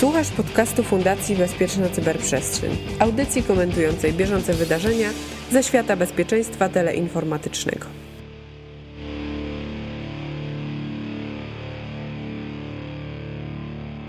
Słuchasz 0.00 0.30
podcastu 0.30 0.82
Fundacji 0.82 1.36
Bezpieczna 1.36 1.88
Cyberprzestrzeń, 1.88 2.76
audycji 2.98 3.42
komentującej 3.42 4.12
bieżące 4.12 4.54
wydarzenia 4.54 5.08
ze 5.50 5.62
świata 5.62 5.96
bezpieczeństwa 5.96 6.68
teleinformatycznego. 6.68 7.86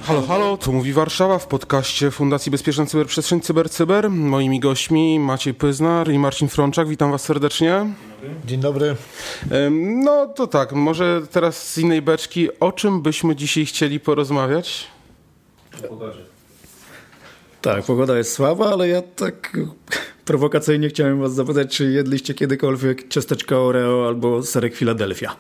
Halo, 0.02 0.22
halo, 0.22 0.58
tu 0.58 0.74
mówi 0.74 0.94
Warszawa 0.94 1.40
w 1.40 1.48
podcaście 1.48 2.12
Fundacji 2.12 2.52
Bezpieczna 2.52 2.86
Cyberprzestrzeń 2.86 3.42
CyberCyber. 3.42 4.02
Cyber. 4.02 4.12
Moimi 4.12 4.60
gośćmi 4.60 5.20
Maciej 5.20 5.54
Pyznar 5.54 6.12
i 6.12 6.20
Marcin 6.20 6.48
Frączak. 6.48 6.88
Witam 6.88 7.12
Was 7.12 7.22
serdecznie. 7.22 7.86
Dzień 8.46 8.60
dobry. 8.60 8.96
No 9.82 10.28
to 10.28 10.48
tak, 10.48 10.74
może 10.74 11.22
teraz 11.32 11.74
z 11.74 11.78
innej 11.78 12.02
beczki. 12.02 12.60
O 12.60 12.72
czym 12.72 13.02
byśmy 13.02 13.36
dzisiaj 13.36 13.66
chcieli 13.66 14.00
porozmawiać? 14.00 14.97
Pogodzie. 15.82 16.20
Tak, 17.62 17.84
pogoda 17.84 18.18
jest 18.18 18.34
słaba, 18.34 18.70
ale 18.74 18.88
ja 18.88 19.02
tak 19.02 19.58
prowokacyjnie 20.26 20.90
chciałem 20.90 21.22
Was 21.22 21.34
zapytać, 21.34 21.78
czy 21.78 21.92
jedliście 21.92 22.34
kiedykolwiek 22.34 23.08
ciasteczka 23.08 23.60
Oreo 23.60 24.08
albo 24.08 24.44
serek 24.44 24.76
Philadelphia? 24.76 25.36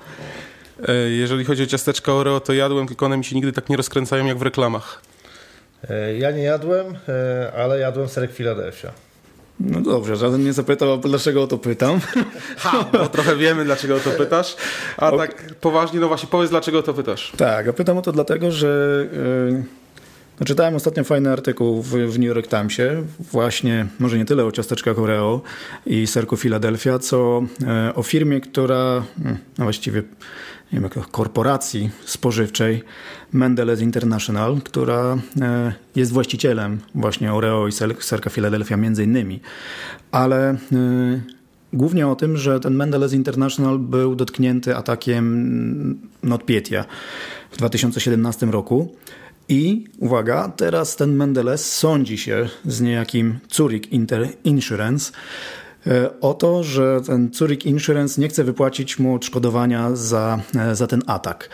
E, 0.87 0.93
jeżeli 0.95 1.45
chodzi 1.45 1.63
o 1.63 1.65
ciasteczka 1.65 2.13
Oreo, 2.13 2.39
to 2.39 2.53
jadłem, 2.53 2.87
tylko 2.87 3.05
one 3.05 3.17
mi 3.17 3.25
się 3.25 3.35
nigdy 3.35 3.51
tak 3.51 3.69
nie 3.69 3.77
rozkręcają 3.77 4.25
jak 4.25 4.37
w 4.37 4.41
reklamach. 4.41 5.01
E, 5.89 6.17
ja 6.17 6.31
nie 6.31 6.43
jadłem, 6.43 6.97
e, 7.09 7.51
ale 7.57 7.79
jadłem 7.79 8.09
serek 8.09 8.33
Philadelphia. 8.33 8.91
No 9.59 9.81
dobrze, 9.81 10.15
żaden 10.15 10.43
nie 10.43 10.53
zapytał, 10.53 10.97
dlaczego 10.97 11.43
o 11.43 11.47
to 11.47 11.57
pytam. 11.57 11.99
Ha, 12.57 12.85
bo 12.93 13.07
trochę 13.07 13.35
wiemy, 13.35 13.65
dlaczego 13.65 13.95
o 13.95 13.99
to 13.99 14.09
pytasz. 14.09 14.55
A 14.97 15.11
okay. 15.11 15.27
tak 15.27 15.55
poważnie, 15.55 15.99
no 15.99 16.07
właśnie, 16.07 16.29
powiedz, 16.31 16.49
dlaczego 16.49 16.79
o 16.79 16.83
to 16.83 16.93
pytasz. 16.93 17.33
Tak, 17.37 17.67
a 17.67 17.73
pytam 17.73 17.97
o 17.97 18.01
to 18.01 18.11
dlatego, 18.11 18.51
że 18.51 19.05
yy, 19.51 19.63
czytałem 20.45 20.75
ostatnio 20.75 21.03
fajny 21.03 21.31
artykuł 21.31 21.81
w, 21.81 21.89
w, 21.89 22.19
New 22.19 22.27
York 22.27 22.47
Timesie, 22.47 23.03
właśnie, 23.19 23.85
może 23.99 24.17
nie 24.17 24.25
tyle 24.25 24.45
o 24.45 24.51
ciasteczkach 24.51 24.99
Oreo 24.99 25.41
i 25.85 26.07
serku 26.07 26.37
Philadelphia, 26.37 26.99
co 26.99 27.43
yy, 27.59 27.93
o 27.95 28.03
firmie, 28.03 28.41
która 28.41 29.03
yy, 29.25 29.37
no 29.57 29.63
właściwie 29.63 30.03
nie 30.73 30.79
wiem, 30.79 30.89
korporacji 31.11 31.89
spożywczej 32.05 32.83
Mendelez 33.33 33.81
International, 33.81 34.61
która 34.63 35.17
e, 35.41 35.73
jest 35.95 36.11
właścicielem 36.11 36.79
właśnie 36.95 37.33
Oreo 37.33 37.67
i 37.67 37.71
serka 37.99 38.29
Philadelphia 38.29 38.77
między 38.77 39.03
innymi. 39.03 39.39
Ale 40.11 40.49
e, 40.49 40.57
głównie 41.73 42.07
o 42.07 42.15
tym, 42.15 42.37
że 42.37 42.59
ten 42.59 42.75
Mendelez 42.75 43.13
International 43.13 43.79
był 43.79 44.15
dotknięty 44.15 44.75
atakiem 44.75 45.99
NotPetya 46.23 46.85
w 47.51 47.57
2017 47.57 48.45
roku. 48.45 48.95
I 49.49 49.85
uwaga, 49.99 50.49
teraz 50.55 50.95
ten 50.95 51.15
Mendelez 51.15 51.73
sądzi 51.73 52.17
się 52.17 52.49
z 52.65 52.81
niejakim 52.81 53.39
Zurich 53.49 53.91
Inter 53.91 54.27
Insurance 54.43 55.11
E, 55.87 56.21
o 56.21 56.33
to, 56.33 56.63
że 56.63 57.01
ten 57.05 57.29
Zurich 57.33 57.65
Insurance 57.65 58.21
nie 58.21 58.27
chce 58.27 58.43
wypłacić 58.43 58.99
mu 58.99 59.15
odszkodowania 59.15 59.95
za, 59.95 60.39
e, 60.55 60.75
za 60.75 60.87
ten 60.87 61.01
atak. 61.07 61.49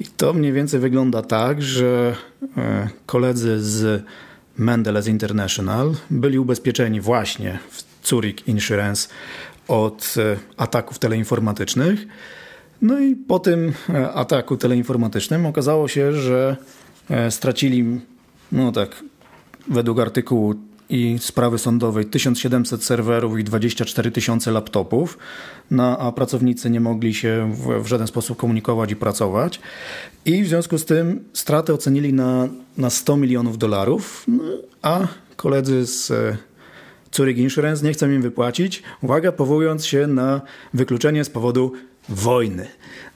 I 0.00 0.04
to 0.04 0.32
mniej 0.32 0.52
więcej 0.52 0.80
wygląda 0.80 1.22
tak, 1.22 1.62
że 1.62 2.16
e, 2.56 2.88
koledzy 3.06 3.60
z 3.60 4.02
Mendelez 4.58 5.06
International 5.06 5.94
byli 6.10 6.38
ubezpieczeni 6.38 7.00
właśnie 7.00 7.58
w 7.70 8.08
Zurich 8.08 8.48
Insurance 8.48 9.08
od 9.68 10.14
ataków 10.56 10.98
teleinformatycznych. 10.98 12.06
No 12.82 12.98
i 12.98 13.16
po 13.16 13.38
tym 13.38 13.72
ataku 14.14 14.56
teleinformatycznym 14.56 15.46
okazało 15.46 15.88
się, 15.88 16.12
że 16.12 16.56
stracili, 17.30 18.00
no 18.52 18.72
tak, 18.72 19.04
według 19.68 20.00
artykułu 20.00 20.54
i 20.88 21.18
sprawy 21.20 21.58
sądowej 21.58 22.04
1700 22.04 22.84
serwerów 22.84 23.38
i 23.38 23.44
24 23.44 24.10
tysiące 24.10 24.50
laptopów, 24.50 25.18
no, 25.70 25.98
a 25.98 26.12
pracownicy 26.12 26.70
nie 26.70 26.80
mogli 26.80 27.14
się 27.14 27.52
w, 27.54 27.82
w, 27.82 27.86
żaden 27.86 28.06
sposób 28.06 28.38
komunikować 28.38 28.90
i 28.90 28.96
pracować. 28.96 29.60
I 30.24 30.42
w 30.42 30.48
związku 30.48 30.78
z 30.78 30.84
tym 30.84 31.24
straty 31.32 31.74
ocenili 31.74 32.12
na, 32.12 32.48
na 32.76 32.90
100 32.90 33.16
milionów 33.16 33.58
dolarów, 33.58 34.24
no, 34.28 34.44
a 34.82 35.06
koledzy 35.36 35.86
z 35.86 36.10
e, 36.10 36.36
Zurich 37.12 37.38
Insurance 37.38 37.86
nie 37.86 37.92
chcą 37.92 38.10
im 38.10 38.22
wypłacić, 38.22 38.82
uwaga, 39.02 39.32
powołując 39.32 39.86
się 39.86 40.06
na 40.06 40.40
wykluczenie 40.74 41.24
z 41.24 41.30
powodu 41.30 41.72
wojny. 42.08 42.66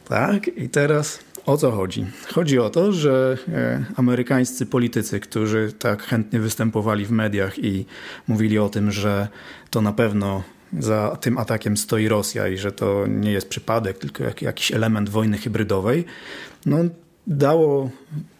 Tak? 0.08 0.48
I 0.48 0.68
teraz 0.68 1.18
o 1.50 1.56
co 1.56 1.70
chodzi? 1.70 2.06
Chodzi 2.32 2.58
o 2.58 2.70
to, 2.70 2.92
że 2.92 3.38
e, 3.48 3.84
amerykańscy 3.96 4.66
politycy, 4.66 5.20
którzy 5.20 5.72
tak 5.78 6.02
chętnie 6.02 6.40
występowali 6.40 7.06
w 7.06 7.10
mediach 7.10 7.58
i 7.58 7.86
mówili 8.28 8.58
o 8.58 8.68
tym, 8.68 8.92
że 8.92 9.28
to 9.70 9.82
na 9.82 9.92
pewno 9.92 10.42
za 10.78 11.16
tym 11.20 11.38
atakiem 11.38 11.76
stoi 11.76 12.08
Rosja 12.08 12.48
i 12.48 12.56
że 12.56 12.72
to 12.72 13.06
nie 13.06 13.32
jest 13.32 13.48
przypadek, 13.48 13.98
tylko 13.98 14.24
jakiś 14.40 14.72
element 14.72 15.08
wojny 15.08 15.38
hybrydowej, 15.38 16.04
no, 16.66 16.78
dało 17.26 17.90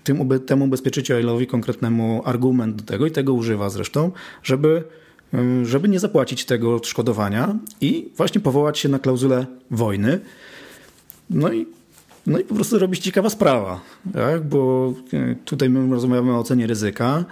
tym, 0.05 0.29
temu 0.47 0.65
ubezpieczycielowi 0.65 1.47
konkretnemu 1.47 2.23
argument 2.25 2.77
do 2.77 2.85
tego 2.85 3.07
i 3.07 3.11
tego 3.11 3.33
używa 3.33 3.71
zresztą, 3.71 4.13
żeby, 4.43 4.85
e, 5.35 5.65
żeby 5.65 5.89
nie 5.89 6.01
zapłacić 6.01 6.45
tego 6.45 6.75
odszkodowania 6.75 7.59
i 7.81 8.11
właśnie 8.17 8.41
powołać 8.41 8.79
się 8.79 8.89
na 8.89 8.99
klauzulę 8.99 9.47
wojny. 9.71 10.21
No 11.31 11.53
i 11.53 11.67
no 12.27 12.39
i 12.39 12.45
po 12.45 12.55
prostu 12.55 12.79
robi 12.79 12.97
się 12.97 13.03
ciekawa 13.03 13.31
sprawa, 13.31 13.81
tak? 14.13 14.45
bo 14.45 14.93
e, 15.13 15.35
tutaj 15.45 15.71
my 15.71 15.95
rozmawiamy 15.95 16.33
o 16.33 16.39
ocenie 16.39 16.67
ryzyka 16.67 17.25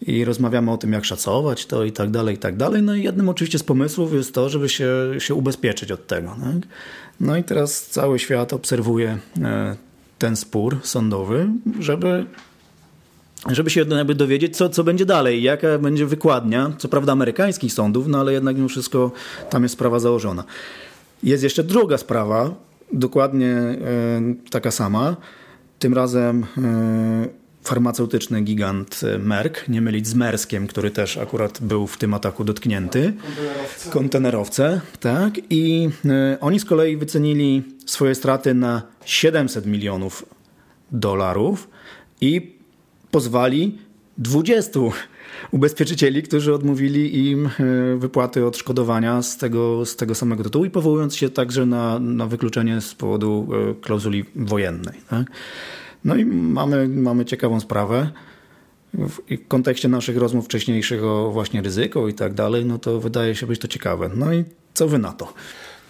i 0.00 0.24
rozmawiamy 0.24 0.70
o 0.70 0.76
tym, 0.76 0.92
jak 0.92 1.04
szacować 1.04 1.66
to 1.66 1.84
i 1.84 1.92
tak 1.92 2.10
dalej, 2.10 2.34
i 2.34 2.38
tak 2.38 2.56
dalej. 2.56 2.82
No 2.82 2.94
i 2.94 3.02
jednym 3.02 3.28
oczywiście 3.28 3.58
z 3.58 3.62
pomysłów 3.62 4.14
jest 4.14 4.34
to, 4.34 4.48
żeby 4.48 4.68
się, 4.68 4.88
się 5.18 5.34
ubezpieczyć 5.34 5.92
od 5.92 6.06
tego. 6.06 6.28
Tak? 6.28 6.70
No 7.20 7.36
i 7.36 7.44
teraz 7.44 7.86
cały 7.86 8.18
świat 8.18 8.52
obserwuje 8.52 9.18
e, 9.42 9.76
ten 10.18 10.36
spór 10.36 10.78
sądowy, 10.82 11.48
żeby 11.80 12.26
żeby 13.48 13.70
się 13.70 13.84
jakby 13.88 14.14
dowiedzieć, 14.14 14.56
co, 14.56 14.68
co 14.68 14.84
będzie 14.84 15.06
dalej, 15.06 15.42
jaka 15.42 15.78
będzie 15.78 16.06
wykładnia, 16.06 16.72
co 16.78 16.88
prawda 16.88 17.12
amerykańskich 17.12 17.72
sądów, 17.72 18.06
no 18.08 18.20
ale 18.20 18.32
jednak 18.32 18.56
mimo 18.56 18.68
wszystko 18.68 19.12
tam 19.50 19.62
jest 19.62 19.72
sprawa 19.72 19.98
założona. 19.98 20.44
Jest 21.22 21.42
jeszcze 21.42 21.64
druga 21.64 21.98
sprawa, 21.98 22.54
dokładnie 22.92 23.48
e, 23.48 23.76
taka 24.50 24.70
sama. 24.70 25.16
Tym 25.78 25.94
razem 25.94 26.46
e, 26.58 27.28
farmaceutyczny 27.62 28.40
gigant 28.42 29.00
Merck, 29.18 29.68
nie 29.68 29.80
mylić 29.80 30.06
z 30.06 30.14
Merskiem, 30.14 30.66
który 30.66 30.90
też 30.90 31.18
akurat 31.18 31.58
był 31.62 31.86
w 31.86 31.98
tym 31.98 32.14
ataku 32.14 32.44
dotknięty. 32.44 33.12
Kontenerowce. 33.12 33.90
Kontenerowce, 33.90 34.80
tak. 35.00 35.32
I 35.50 35.88
e, 36.04 36.38
oni 36.40 36.60
z 36.60 36.64
kolei 36.64 36.96
wycenili 36.96 37.62
swoje 37.86 38.14
straty 38.14 38.54
na 38.54 38.82
700 39.04 39.66
milionów 39.66 40.26
dolarów 40.92 41.68
i 42.20 42.56
pozwali 43.10 43.78
20 44.20 44.80
ubezpieczycieli, 45.50 46.22
którzy 46.22 46.54
odmówili 46.54 47.30
im 47.30 47.46
e, 47.46 47.50
wypłaty 47.96 48.46
odszkodowania 48.46 49.22
z 49.22 49.36
tego, 49.36 49.86
z 49.86 49.96
tego 49.96 50.14
samego 50.14 50.44
tytułu 50.44 50.64
i 50.64 50.70
powołując 50.70 51.16
się 51.16 51.30
także 51.30 51.66
na, 51.66 51.98
na 51.98 52.26
wykluczenie 52.26 52.80
z 52.80 52.94
powodu 52.94 53.48
e, 53.70 53.74
klauzuli 53.74 54.24
wojennej. 54.36 55.00
Tak? 55.10 55.26
No 56.04 56.16
i 56.16 56.24
mamy, 56.24 56.88
mamy 56.88 57.24
ciekawą 57.24 57.60
sprawę. 57.60 58.10
W 58.94 59.18
kontekście 59.48 59.88
naszych 59.88 60.16
rozmów 60.16 60.44
wcześniejszych 60.44 61.04
o 61.04 61.30
właśnie 61.30 61.62
ryzyko 61.62 62.08
i 62.08 62.14
tak 62.14 62.34
dalej, 62.34 62.64
no 62.64 62.78
to 62.78 63.00
wydaje 63.00 63.34
się 63.34 63.46
być 63.46 63.60
to 63.60 63.68
ciekawe. 63.68 64.10
No 64.16 64.32
i 64.32 64.44
co 64.74 64.88
wy 64.88 64.98
na 64.98 65.12
to? 65.12 65.34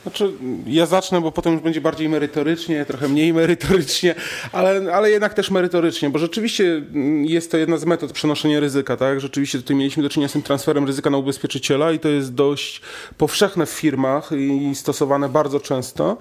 Znaczy, 0.02 0.32
ja 0.66 0.86
zacznę, 0.86 1.20
bo 1.20 1.32
potem 1.32 1.52
już 1.52 1.62
będzie 1.62 1.80
bardziej 1.80 2.08
merytorycznie, 2.08 2.84
trochę 2.84 3.08
mniej 3.08 3.34
merytorycznie, 3.34 4.14
ale, 4.52 4.94
ale 4.94 5.10
jednak 5.10 5.34
też 5.34 5.50
merytorycznie, 5.50 6.10
bo 6.10 6.18
rzeczywiście 6.18 6.82
jest 7.22 7.50
to 7.50 7.56
jedna 7.56 7.76
z 7.76 7.84
metod 7.84 8.12
przenoszenia 8.12 8.60
ryzyka, 8.60 8.97
tak? 8.97 9.20
Rzeczywiście 9.20 9.58
tutaj 9.58 9.76
mieliśmy 9.76 10.02
do 10.02 10.08
czynienia 10.08 10.28
z 10.28 10.32
tym 10.32 10.42
transferem 10.42 10.86
ryzyka 10.86 11.10
na 11.10 11.18
ubezpieczyciela 11.18 11.92
i 11.92 11.98
to 11.98 12.08
jest 12.08 12.34
dość 12.34 12.80
powszechne 13.18 13.66
w 13.66 13.70
firmach 13.70 14.30
i 14.32 14.74
stosowane 14.74 15.28
bardzo 15.28 15.60
często. 15.60 16.16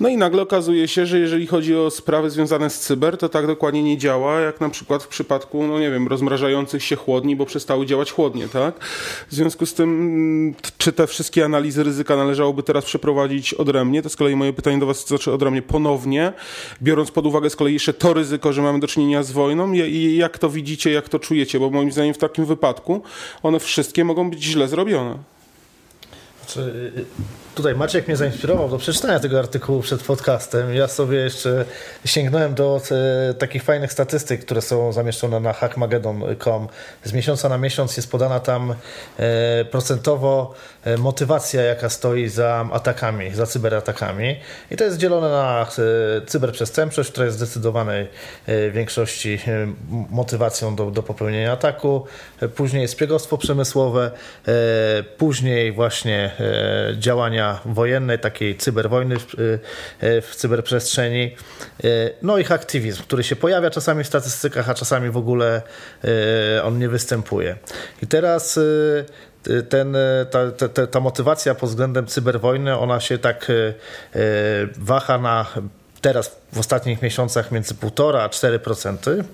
No 0.00 0.08
i 0.08 0.16
nagle 0.16 0.42
okazuje 0.42 0.88
się, 0.88 1.06
że 1.06 1.18
jeżeli 1.18 1.46
chodzi 1.46 1.76
o 1.76 1.90
sprawy 1.90 2.30
związane 2.30 2.70
z 2.70 2.80
cyber, 2.80 3.16
to 3.18 3.28
tak 3.28 3.46
dokładnie 3.46 3.82
nie 3.82 3.98
działa, 3.98 4.40
jak 4.40 4.60
na 4.60 4.68
przykład 4.68 5.02
w 5.02 5.08
przypadku, 5.08 5.66
no 5.66 5.80
nie 5.80 5.90
wiem, 5.90 6.08
rozmrażających 6.08 6.82
się 6.84 6.96
chłodni, 6.96 7.36
bo 7.36 7.46
przestały 7.46 7.86
działać 7.86 8.12
chłodnie, 8.12 8.48
tak? 8.48 8.84
W 9.28 9.34
związku 9.34 9.66
z 9.66 9.74
tym, 9.74 10.54
czy 10.78 10.92
te 10.92 11.06
wszystkie 11.06 11.44
analizy 11.44 11.82
ryzyka 11.82 12.16
należałoby 12.16 12.62
teraz 12.62 12.84
przeprowadzić 12.84 13.23
prowadzić 13.24 13.54
odrębnie. 13.54 14.02
To 14.02 14.08
z 14.08 14.16
kolei 14.16 14.36
moje 14.36 14.52
pytanie 14.52 14.78
do 14.78 14.86
Was, 14.86 15.06
znaczy 15.06 15.32
odrębnie 15.32 15.62
ponownie, 15.62 16.32
biorąc 16.82 17.10
pod 17.10 17.26
uwagę 17.26 17.50
z 17.50 17.56
kolei 17.56 17.74
jeszcze 17.74 17.92
to 17.94 18.14
ryzyko, 18.14 18.52
że 18.52 18.62
mamy 18.62 18.80
do 18.80 18.86
czynienia 18.86 19.22
z 19.22 19.32
wojną 19.32 19.72
i 19.72 20.16
jak 20.16 20.38
to 20.38 20.50
widzicie, 20.50 20.90
jak 20.90 21.08
to 21.08 21.18
czujecie, 21.18 21.60
bo 21.60 21.70
moim 21.70 21.92
zdaniem 21.92 22.14
w 22.14 22.18
takim 22.18 22.44
wypadku 22.44 23.02
one 23.42 23.60
wszystkie 23.60 24.04
mogą 24.04 24.30
być 24.30 24.42
źle 24.42 24.68
zrobione. 24.68 25.18
Znaczy, 26.38 26.92
tutaj 27.54 27.74
Maciek 27.74 28.08
mnie 28.08 28.16
zainspirował 28.16 28.68
do 28.68 28.78
przeczytania 28.78 29.20
tego 29.20 29.38
artykułu 29.38 29.82
przed 29.82 30.02
podcastem. 30.02 30.74
Ja 30.74 30.88
sobie 30.88 31.18
jeszcze 31.18 31.64
sięgnąłem 32.04 32.54
do 32.54 32.80
e, 33.30 33.34
takich 33.34 33.62
fajnych 33.62 33.92
statystyk, 33.92 34.44
które 34.44 34.62
są 34.62 34.92
zamieszczone 34.92 35.40
na 35.40 35.52
hackmageddon.com. 35.52 36.68
Z 37.04 37.12
miesiąca 37.12 37.48
na 37.48 37.58
miesiąc 37.58 37.96
jest 37.96 38.10
podana 38.10 38.40
tam 38.40 38.74
e, 39.18 39.64
procentowo 39.64 40.54
e, 40.84 40.96
motywacja, 40.96 41.62
jaka 41.62 41.88
stoi 41.90 42.28
za 42.28 42.68
atakami, 42.72 43.34
za 43.34 43.46
cyberatakami. 43.46 44.40
I 44.70 44.76
to 44.76 44.84
jest 44.84 44.98
dzielone 44.98 45.28
na 45.28 45.66
e, 45.78 46.26
cyberprzestępczość, 46.26 47.10
która 47.10 47.26
jest 47.26 47.36
zdecydowanej 47.36 48.08
e, 48.46 48.70
większości 48.70 49.38
e, 49.46 49.72
motywacją 50.10 50.76
do, 50.76 50.90
do 50.90 51.02
popełnienia 51.02 51.52
ataku. 51.52 52.06
Później 52.54 52.82
jest 52.82 52.94
szpiegostwo 52.94 53.38
przemysłowe, 53.38 54.10
później 55.18 55.72
właśnie 55.72 56.30
działania 56.98 57.43
wojenne, 57.64 58.18
takiej 58.18 58.56
cyberwojny 58.56 59.16
w, 59.18 59.26
w 60.02 60.36
cyberprzestrzeni. 60.36 61.36
No 62.22 62.38
i 62.38 62.44
haktywizm, 62.44 63.02
który 63.02 63.24
się 63.24 63.36
pojawia 63.36 63.70
czasami 63.70 64.04
w 64.04 64.06
statystykach, 64.06 64.70
a 64.70 64.74
czasami 64.74 65.10
w 65.10 65.16
ogóle 65.16 65.62
on 66.64 66.78
nie 66.78 66.88
występuje. 66.88 67.56
I 68.02 68.06
teraz 68.06 68.60
ten, 69.68 69.96
ta, 70.30 70.68
ta, 70.68 70.86
ta 70.86 71.00
motywacja 71.00 71.54
pod 71.54 71.68
względem 71.68 72.06
cyberwojny, 72.06 72.78
ona 72.78 73.00
się 73.00 73.18
tak 73.18 73.52
waha 74.78 75.18
na 75.18 75.46
teraz 76.00 76.36
w 76.54 76.58
ostatnich 76.58 77.02
miesiącach 77.02 77.52
między 77.52 77.74
1,5 77.74 78.18
a 78.18 78.28
4%. 78.28 79.24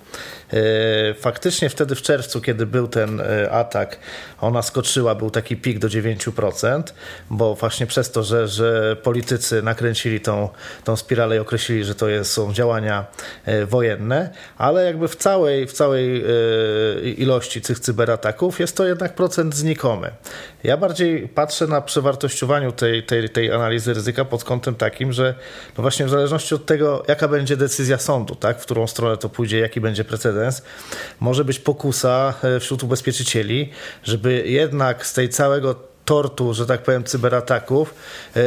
E, 0.52 1.14
faktycznie 1.14 1.69
wtedy 1.69 1.94
w 1.94 2.02
czerwcu, 2.02 2.40
kiedy 2.40 2.67
był 2.67 2.88
ten 2.88 3.20
e, 3.20 3.50
atak, 3.50 3.99
ona 4.40 4.62
skoczyła, 4.62 5.14
był 5.14 5.31
taki 5.31 5.56
pik 5.56 5.78
do 5.78 5.88
9%, 5.88 6.82
bo 7.31 7.55
właśnie 7.55 7.87
przez 7.87 8.11
to, 8.11 8.22
że, 8.22 8.49
że 8.49 8.96
politycy 8.96 9.62
nakręcili 9.62 10.20
tą, 10.20 10.49
tą 10.84 10.96
spiralę 10.96 11.37
i 11.37 11.38
określili, 11.38 11.84
że 11.84 11.94
to 11.94 12.08
jest, 12.08 12.32
są 12.32 12.52
działania 12.52 13.06
e, 13.44 13.67
wojenne, 13.67 14.31
ale 14.58 14.84
jakby 14.84 15.08
w 15.08 15.17
całej, 15.17 15.67
w 15.67 15.72
całej 15.72 16.25
ilości 17.17 17.61
tych 17.61 17.81
cyberataków 17.81 18.61
jest 18.61 18.76
to 18.76 18.87
jednak 18.87 19.14
procent 19.14 19.55
znikomy. 19.55 20.11
Ja 20.64 20.76
bardziej 20.76 21.28
patrzę 21.28 21.67
na 21.67 21.81
przewartościowaniu 21.81 22.72
tej, 22.72 23.02
tej, 23.02 23.31
tej 23.31 23.52
analizy 23.52 23.94
ryzyka 23.94 24.25
pod 24.25 24.44
kątem 24.44 24.75
takim, 24.75 25.12
że 25.12 25.34
no 25.78 25.82
właśnie 25.82 26.06
w 26.06 26.11
zależności 26.11 26.55
od 26.55 26.67
tego, 26.67 27.05
jaka 27.11 27.29
będzie 27.29 27.57
decyzja 27.57 27.99
sądu, 27.99 28.35
tak, 28.35 28.61
w 28.61 28.62
którą 28.62 28.87
stronę 28.87 29.17
to 29.17 29.29
pójdzie, 29.29 29.59
jaki 29.59 29.81
będzie 29.81 30.05
precedens, 30.05 30.62
może 31.21 31.45
być 31.45 31.59
pokusa 31.59 32.35
e, 32.43 32.61
wśród 32.61 32.83
ubezpieczycieli, 32.83 33.71
żeby 34.03 34.43
jednak 34.47 35.07
z 35.07 35.12
tej 35.12 35.29
całego 35.29 35.75
tortu, 36.05 36.55
że 36.55 36.67
tak 36.67 36.83
powiem, 36.83 37.05
cyberataków, 37.05 37.95
yy, 38.35 38.43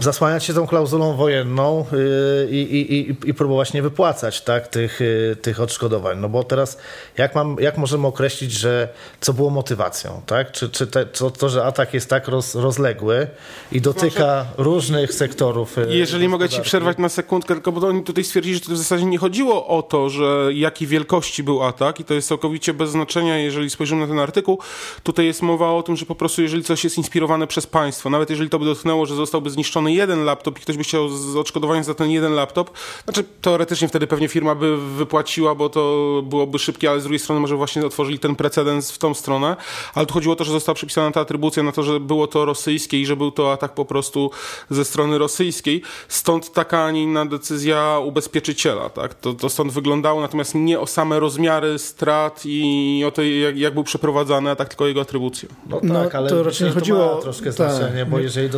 zasłaniać 0.00 0.44
się 0.44 0.54
tą 0.54 0.66
klauzulą 0.66 1.16
wojenną 1.16 1.84
y, 1.92 2.48
i, 2.50 2.56
i, 2.56 3.28
i, 3.30 3.34
próbować 3.34 3.72
nie 3.72 3.82
wypłacać 3.82 4.40
tak, 4.40 4.68
tych, 4.68 5.00
y, 5.00 5.36
tych 5.42 5.60
odszkodowań. 5.60 6.18
No 6.20 6.28
bo 6.28 6.44
teraz 6.44 6.78
jak, 7.16 7.34
mam, 7.34 7.56
jak 7.60 7.78
możemy 7.78 8.06
określić, 8.06 8.52
że 8.52 8.88
co 9.20 9.32
było 9.32 9.50
motywacją? 9.50 10.22
Tak? 10.26 10.52
Czy, 10.52 10.70
czy 10.70 10.86
te, 10.86 11.06
to, 11.06 11.30
to, 11.30 11.48
że 11.48 11.64
atak 11.64 11.94
jest 11.94 12.10
tak 12.10 12.28
roz, 12.28 12.54
rozległy 12.54 13.26
i 13.72 13.80
dotyka 13.80 14.46
różnych 14.56 15.14
sektorów. 15.14 15.78
Y, 15.78 15.86
Jeżeli 15.96 16.28
mogę 16.28 16.48
ci 16.48 16.60
przerwać 16.60 16.98
na 16.98 17.08
sekundkę, 17.08 17.54
tylko 17.54 17.72
bo 17.72 17.88
oni 17.88 18.02
tutaj 18.02 18.24
stwierdzili, 18.24 18.54
że 18.54 18.60
to 18.60 18.72
w 18.72 18.76
zasadzie 18.76 19.04
nie 19.04 19.18
chodziło 19.18 19.66
o 19.66 19.82
to, 19.82 20.10
że 20.10 20.50
jakiej 20.52 20.88
wielkości 20.88 21.42
był 21.42 21.62
atak 21.62 22.00
i 22.00 22.04
to 22.04 22.14
jest 22.14 22.28
całkowicie 22.28 22.74
bez 22.74 22.90
znaczenia, 22.90 23.38
jeżeli 23.38 23.70
spojrzymy 23.70 24.00
na 24.00 24.06
ten 24.06 24.18
artykuł. 24.18 24.58
Tutaj 25.02 25.26
jest 25.26 25.42
mowa 25.42 25.72
o 25.72 25.82
tym, 25.82 25.96
że 25.96 26.06
po 26.06 26.14
prostu 26.14 26.42
jeżeli 26.42 26.64
coś 26.64 26.84
jest 26.84 26.98
inspirowane 26.98 27.46
przez 27.46 27.66
państwo, 27.66 28.10
nawet 28.10 28.30
jeżeli 28.30 28.50
to 28.50 28.58
by 28.58 28.64
dotknęło, 28.64 29.06
że 29.06 29.14
zostałby 29.14 29.50
zniszczony 29.50 29.63
zniszczony 29.64 29.92
jeden 29.92 30.24
laptop 30.24 30.58
i 30.58 30.62
ktoś 30.62 30.76
by 30.76 30.82
chciał 30.82 31.08
z 31.08 31.36
odszkodowaniem 31.36 31.84
za 31.84 31.94
ten 31.94 32.10
jeden 32.10 32.32
laptop, 32.32 32.70
znaczy 33.04 33.24
teoretycznie 33.40 33.88
wtedy 33.88 34.06
pewnie 34.06 34.28
firma 34.28 34.54
by 34.54 34.76
wypłaciła, 34.76 35.54
bo 35.54 35.68
to 35.68 36.22
byłoby 36.26 36.58
szybkie, 36.58 36.90
ale 36.90 37.00
z 37.00 37.02
drugiej 37.02 37.18
strony 37.18 37.40
może 37.40 37.56
właśnie 37.56 37.86
otworzyli 37.86 38.18
ten 38.18 38.36
precedens 38.36 38.90
w 38.90 38.98
tą 38.98 39.14
stronę, 39.14 39.56
ale 39.94 40.06
tu 40.06 40.14
chodziło 40.14 40.32
o 40.32 40.36
to, 40.36 40.44
że 40.44 40.52
została 40.52 40.74
przypisana 40.74 41.10
ta 41.10 41.20
atrybucja 41.20 41.62
na 41.62 41.72
to, 41.72 41.82
że 41.82 42.00
było 42.00 42.26
to 42.26 42.44
rosyjskie 42.44 43.00
i 43.00 43.06
że 43.06 43.16
był 43.16 43.30
to 43.30 43.52
atak 43.52 43.74
po 43.74 43.84
prostu 43.84 44.30
ze 44.70 44.84
strony 44.84 45.18
rosyjskiej, 45.18 45.82
stąd 46.08 46.52
taka, 46.52 46.84
a 46.84 46.90
nie 46.90 47.02
inna 47.02 47.26
decyzja 47.26 47.98
ubezpieczyciela, 47.98 48.90
tak? 48.90 49.14
To, 49.14 49.32
to 49.32 49.48
stąd 49.48 49.72
wyglądało, 49.72 50.20
natomiast 50.20 50.54
nie 50.54 50.80
o 50.80 50.86
same 50.86 51.20
rozmiary 51.20 51.78
strat 51.78 52.42
i 52.44 53.04
o 53.06 53.10
to, 53.10 53.22
jak, 53.22 53.58
jak 53.58 53.74
był 53.74 53.84
przeprowadzany 53.84 54.50
atak, 54.50 54.68
tylko 54.68 54.84
o 54.84 54.86
jego 54.86 55.00
atrybucję. 55.00 55.48
No 55.66 55.80
tak, 55.80 56.12
no, 56.12 56.18
ale 56.18 56.30
to 56.30 56.42
raczej 56.42 56.70
chodziło... 56.70 57.16
troszkę 57.22 57.52
tak. 57.52 57.54
znaczenie, 57.54 58.06
bo 58.06 58.18
jeżeli 58.18 58.48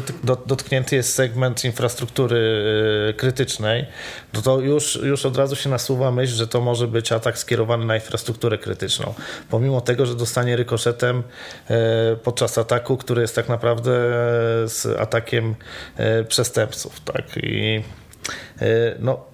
dotknięty 0.46 0.95
jest 0.96 1.14
segment 1.14 1.64
infrastruktury 1.64 2.36
y, 3.10 3.14
krytycznej, 3.14 3.86
no 4.34 4.42
to 4.42 4.60
już, 4.60 4.96
już 4.96 5.26
od 5.26 5.36
razu 5.36 5.56
się 5.56 5.70
nasuwa 5.70 6.10
myśl, 6.10 6.34
że 6.34 6.46
to 6.46 6.60
może 6.60 6.88
być 6.88 7.12
atak 7.12 7.38
skierowany 7.38 7.86
na 7.86 7.94
infrastrukturę 7.94 8.58
krytyczną. 8.58 9.14
Pomimo 9.50 9.80
tego, 9.80 10.06
że 10.06 10.14
dostanie 10.14 10.56
rykoszetem 10.56 11.18
y, 11.70 11.74
podczas 12.16 12.58
ataku, 12.58 12.96
który 12.96 13.22
jest 13.22 13.34
tak 13.34 13.48
naprawdę 13.48 13.90
z 14.66 14.86
atakiem 14.98 15.54
y, 16.20 16.24
przestępców. 16.24 17.00
Tak? 17.00 17.24
I 17.42 17.82
no, 18.98 19.24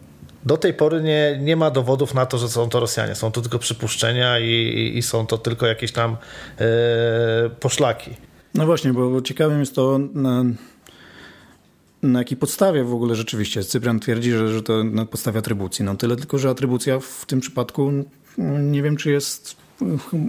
do 0.45 0.57
tej 0.57 0.75
pory 0.75 1.03
nie, 1.03 1.39
nie 1.41 1.57
ma 1.57 1.71
dowodów 1.71 2.15
na 2.15 2.27
to, 2.27 2.39
że 2.39 2.49
są 2.49 2.69
to 2.69 2.81
Rosjanie. 2.81 3.15
Są 3.15 3.33
to 3.33 3.41
tylko 3.41 3.59
przypuszczenia 3.59 4.39
i, 4.39 4.51
i, 4.51 4.99
i 4.99 5.03
są 5.03 5.27
to 5.27 5.39
tylko 5.39 5.67
jakieś 5.67 5.93
tam 5.93 6.17
poszlaki. 7.61 8.11
No 8.55 8.67
właśnie, 8.67 8.93
bo 8.93 9.23
ciekawym 9.23 9.61
jest 9.61 9.75
to, 9.75 9.99
na 12.03 12.19
jakiej 12.19 12.37
podstawie 12.37 12.85
w 12.85 12.95
ogóle 12.95 13.15
rzeczywiście 13.15 13.65
Cyprian 13.65 14.01
twierdzi, 14.01 14.31
że, 14.31 14.49
że 14.49 14.63
to 14.63 14.85
na 14.85 15.07
podstawie 15.07 15.39
atrybucji. 15.39 15.85
No 15.85 15.97
tyle 15.97 16.17
tylko, 16.17 16.39
że 16.39 16.51
atrybucja 16.51 17.01
w 17.01 17.25
tym 17.27 17.41
przypadku 17.41 17.93
no, 18.39 18.59
nie 18.59 18.83
wiem, 18.83 18.97
czy 18.97 19.11
jest 19.11 19.63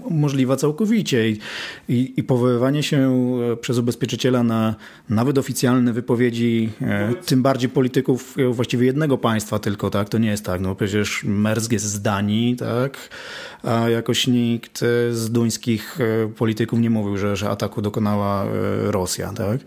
możliwa 0.09 0.55
całkowicie 0.55 1.29
I, 1.29 1.39
i, 1.89 2.13
i 2.17 2.23
powoływanie 2.23 2.83
się 2.83 2.97
e, 3.51 3.57
przez 3.57 3.77
ubezpieczyciela 3.77 4.43
na 4.43 4.75
nawet 5.09 5.37
oficjalne 5.37 5.93
wypowiedzi, 5.93 6.69
e, 6.81 7.13
tym 7.25 7.41
bardziej 7.41 7.69
polityków 7.69 8.35
e, 8.37 8.53
właściwie 8.53 8.85
jednego 8.85 9.17
państwa 9.17 9.59
tylko, 9.59 9.89
tak? 9.89 10.09
To 10.09 10.17
nie 10.17 10.29
jest 10.29 10.45
tak, 10.45 10.61
no 10.61 10.75
przecież 10.75 11.23
Mersk 11.23 11.71
jest 11.71 11.85
z 11.85 12.01
Danii, 12.01 12.55
tak? 12.55 13.09
A 13.63 13.89
jakoś 13.89 14.27
nikt 14.27 14.79
z 15.11 15.31
duńskich 15.31 15.97
polityków 16.37 16.79
nie 16.79 16.89
mówił, 16.89 17.17
że, 17.17 17.35
że 17.35 17.49
ataku 17.49 17.81
dokonała 17.81 18.45
Rosja, 18.83 19.33
tak? 19.33 19.59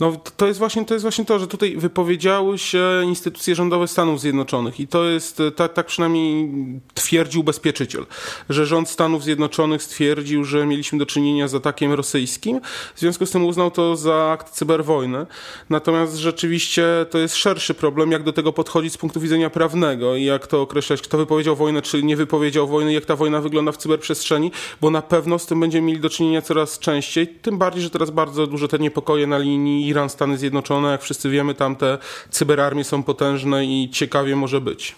No 0.00 0.12
to 0.36 0.46
jest, 0.46 0.58
właśnie, 0.58 0.84
to 0.84 0.94
jest 0.94 1.02
właśnie 1.02 1.24
to, 1.24 1.38
że 1.38 1.46
tutaj 1.46 1.76
wypowiedziały 1.76 2.58
się 2.58 2.84
instytucje 3.04 3.54
rządowe 3.54 3.88
Stanów 3.88 4.20
Zjednoczonych 4.20 4.80
i 4.80 4.88
to 4.88 5.04
jest, 5.04 5.42
tak, 5.56 5.72
tak 5.72 5.86
przynajmniej 5.86 6.50
twierdził 6.94 7.44
bezpieczyciel, 7.44 8.06
że 8.48 8.66
rząd 8.66 8.88
Stanów 8.88 9.24
Zjednoczonych 9.24 9.82
stwierdził, 9.82 10.44
że 10.44 10.66
mieliśmy 10.66 10.98
do 10.98 11.06
czynienia 11.06 11.48
z 11.48 11.54
atakiem 11.54 11.92
rosyjskim, 11.92 12.60
w 12.94 13.00
związku 13.00 13.26
z 13.26 13.30
tym 13.30 13.44
uznał 13.44 13.70
to 13.70 13.96
za 13.96 14.30
akt 14.30 14.52
cyberwojny. 14.52 15.26
Natomiast 15.70 16.16
rzeczywiście 16.16 17.06
to 17.10 17.18
jest 17.18 17.36
szerszy 17.36 17.74
problem, 17.74 18.12
jak 18.12 18.22
do 18.22 18.32
tego 18.32 18.52
podchodzić 18.52 18.92
z 18.92 18.98
punktu 18.98 19.20
widzenia 19.20 19.50
prawnego 19.50 20.16
i 20.16 20.24
jak 20.24 20.46
to 20.46 20.62
określać, 20.62 21.02
kto 21.02 21.18
wypowiedział 21.18 21.56
wojnę, 21.56 21.82
czy 21.82 22.02
nie 22.02 22.16
wypowiedział 22.16 22.68
wojny, 22.68 22.92
jak 22.92 23.04
ta 23.04 23.16
wojna 23.16 23.40
wygląda 23.40 23.72
w 23.72 23.76
cyberprzestrzeni, 23.76 24.52
bo 24.80 24.90
na 24.90 25.02
pewno 25.02 25.38
z 25.38 25.46
tym 25.46 25.60
będziemy 25.60 25.86
mieli 25.86 26.00
do 26.00 26.10
czynienia 26.10 26.42
coraz 26.42 26.78
częściej, 26.78 27.28
tym 27.28 27.58
bardziej, 27.58 27.82
że 27.82 27.90
teraz 27.90 28.10
bardzo 28.10 28.46
duże 28.46 28.68
te 28.68 28.78
niepokoje 28.78 29.26
na 29.26 29.38
linii 29.38 29.87
Iran, 29.88 30.10
Stany 30.10 30.38
Zjednoczone, 30.38 30.88
jak 30.88 31.02
wszyscy 31.02 31.30
wiemy, 31.30 31.54
tam 31.54 31.76
te 31.76 31.98
cyberarmie 32.30 32.84
są 32.84 33.02
potężne 33.02 33.64
i 33.64 33.90
ciekawie 33.92 34.36
może 34.36 34.60
być. 34.60 34.96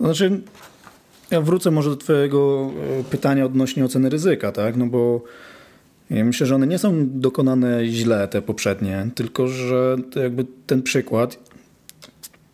Znaczy, 0.00 0.40
ja 1.30 1.40
wrócę 1.40 1.70
może 1.70 1.90
do 1.90 1.96
Twojego 1.96 2.70
e, 3.00 3.04
pytania 3.04 3.44
odnośnie 3.44 3.84
oceny 3.84 4.08
ryzyka, 4.08 4.52
tak? 4.52 4.76
No 4.76 4.86
bo 4.86 5.22
ja 6.10 6.24
myślę, 6.24 6.46
że 6.46 6.54
one 6.54 6.66
nie 6.66 6.78
są 6.78 6.94
dokonane 7.20 7.86
źle, 7.86 8.28
te 8.28 8.42
poprzednie, 8.42 9.10
tylko 9.14 9.48
że 9.48 9.96
jakby 10.16 10.46
ten 10.66 10.82
przykład. 10.82 11.38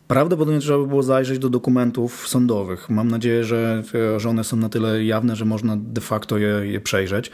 Prawdopodobnie 0.09 0.61
trzeba 0.61 0.79
by 0.79 0.87
było 0.87 1.03
zajrzeć 1.03 1.39
do 1.39 1.49
dokumentów 1.49 2.29
sądowych. 2.29 2.91
Mam 2.91 3.09
nadzieję, 3.09 3.45
że, 3.45 3.83
że 4.17 4.29
one 4.29 4.45
są 4.45 4.57
na 4.57 4.69
tyle 4.69 5.05
jawne, 5.05 5.37
że 5.37 5.45
można 5.45 5.77
de 5.77 6.01
facto 6.01 6.39
je, 6.39 6.49
je 6.49 6.81
przejrzeć, 6.81 7.31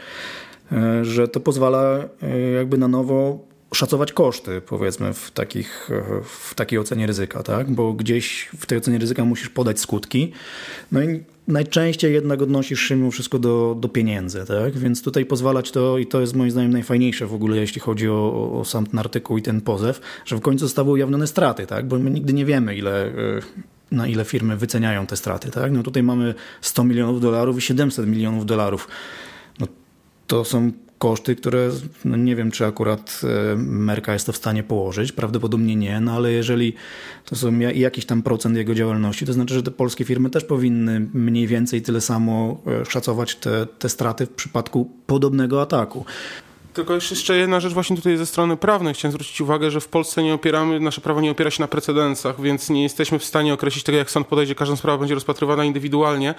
e, 0.71 1.05
że 1.05 1.27
to 1.27 1.39
pozwala 1.39 1.99
e, 2.21 2.39
jakby 2.39 2.77
na 2.77 2.87
nowo 2.87 3.39
szacować 3.73 4.13
koszty, 4.13 4.61
powiedzmy, 4.61 5.13
w, 5.13 5.31
takich, 5.31 5.89
w 6.23 6.55
takiej 6.55 6.79
ocenie 6.79 7.07
ryzyka, 7.07 7.43
tak? 7.43 7.71
Bo 7.71 7.93
gdzieś 7.93 8.49
w 8.59 8.65
tej 8.65 8.77
ocenie 8.77 8.97
ryzyka 8.97 9.25
musisz 9.25 9.49
podać 9.49 9.79
skutki. 9.79 10.31
No 10.91 11.01
i 11.01 11.23
najczęściej 11.47 12.13
jednak 12.13 12.41
odnosisz 12.41 12.81
się 12.81 12.95
mimo 12.95 13.11
wszystko 13.11 13.39
do, 13.39 13.77
do 13.79 13.89
pieniędzy, 13.89 14.45
tak? 14.45 14.77
Więc 14.77 15.01
tutaj 15.01 15.25
pozwalać 15.25 15.71
to, 15.71 15.97
i 15.97 16.07
to 16.07 16.21
jest 16.21 16.35
moim 16.35 16.51
zdaniem 16.51 16.71
najfajniejsze 16.71 17.27
w 17.27 17.33
ogóle, 17.33 17.57
jeśli 17.57 17.81
chodzi 17.81 18.09
o, 18.09 18.51
o 18.59 18.65
sam 18.65 18.85
ten 18.85 18.99
artykuł 18.99 19.37
i 19.37 19.41
ten 19.41 19.61
pozew, 19.61 20.01
że 20.25 20.35
w 20.35 20.41
końcu 20.41 20.65
zostały 20.65 20.91
ujawnione 20.91 21.27
straty, 21.27 21.67
tak? 21.67 21.87
Bo 21.87 21.99
my 21.99 22.09
nigdy 22.09 22.33
nie 22.33 22.45
wiemy, 22.45 22.75
ile 22.75 23.05
e, 23.05 23.13
na 23.91 24.07
ile 24.07 24.25
firmy 24.25 24.57
wyceniają 24.57 25.07
te 25.07 25.17
straty. 25.17 25.51
Tak? 25.51 25.71
No 25.71 25.83
tutaj 25.83 26.03
mamy 26.03 26.33
100 26.61 26.83
milionów 26.83 27.21
dolarów 27.21 27.57
i 27.57 27.61
700 27.61 28.07
milionów 28.07 28.45
dolarów. 28.45 28.87
No 29.59 29.67
to 30.27 30.45
są 30.45 30.71
koszty, 31.03 31.35
które 31.35 31.69
no 32.05 32.17
nie 32.17 32.35
wiem, 32.35 32.51
czy 32.51 32.65
akurat 32.65 33.21
e, 33.23 33.55
Merka 33.57 34.13
jest 34.13 34.25
to 34.25 34.31
w 34.31 34.37
stanie 34.37 34.63
położyć. 34.63 35.11
Prawdopodobnie 35.11 35.75
nie, 35.75 36.01
no 36.01 36.11
ale 36.11 36.31
jeżeli 36.31 36.73
to 37.25 37.35
są 37.35 37.59
jakiś 37.59 38.05
tam 38.05 38.23
procent 38.23 38.57
jego 38.57 38.75
działalności, 38.75 39.25
to 39.25 39.33
znaczy, 39.33 39.53
że 39.53 39.63
te 39.63 39.71
polskie 39.71 40.05
firmy 40.05 40.29
też 40.29 40.43
powinny 40.43 41.07
mniej 41.13 41.47
więcej 41.47 41.81
tyle 41.81 42.01
samo 42.01 42.61
e, 42.81 42.85
szacować 42.85 43.35
te, 43.35 43.65
te 43.65 43.89
straty 43.89 44.25
w 44.25 44.29
przypadku 44.29 44.91
podobnego 45.07 45.61
ataku. 45.61 46.05
Tylko 46.73 46.93
jeszcze 46.93 47.37
jedna 47.37 47.59
rzecz 47.59 47.73
właśnie 47.73 47.95
tutaj 47.95 48.17
ze 48.17 48.25
strony 48.25 48.57
prawnej. 48.57 48.93
Chciałem 48.93 49.11
zwrócić 49.11 49.41
uwagę, 49.41 49.71
że 49.71 49.81
w 49.81 49.87
Polsce 49.87 50.23
nie 50.23 50.33
opieramy, 50.33 50.79
nasze 50.79 51.01
prawo 51.01 51.21
nie 51.21 51.31
opiera 51.31 51.51
się 51.51 51.63
na 51.63 51.67
precedensach, 51.67 52.41
więc 52.41 52.69
nie 52.69 52.83
jesteśmy 52.83 53.19
w 53.19 53.25
stanie 53.25 53.53
określić 53.53 53.83
tego, 53.83 53.97
jak 53.97 54.11
sąd 54.11 54.27
podejdzie. 54.27 54.55
Każda 54.55 54.75
sprawa 54.75 54.97
będzie 54.97 55.15
rozpatrywana 55.15 55.65
indywidualnie. 55.65 56.35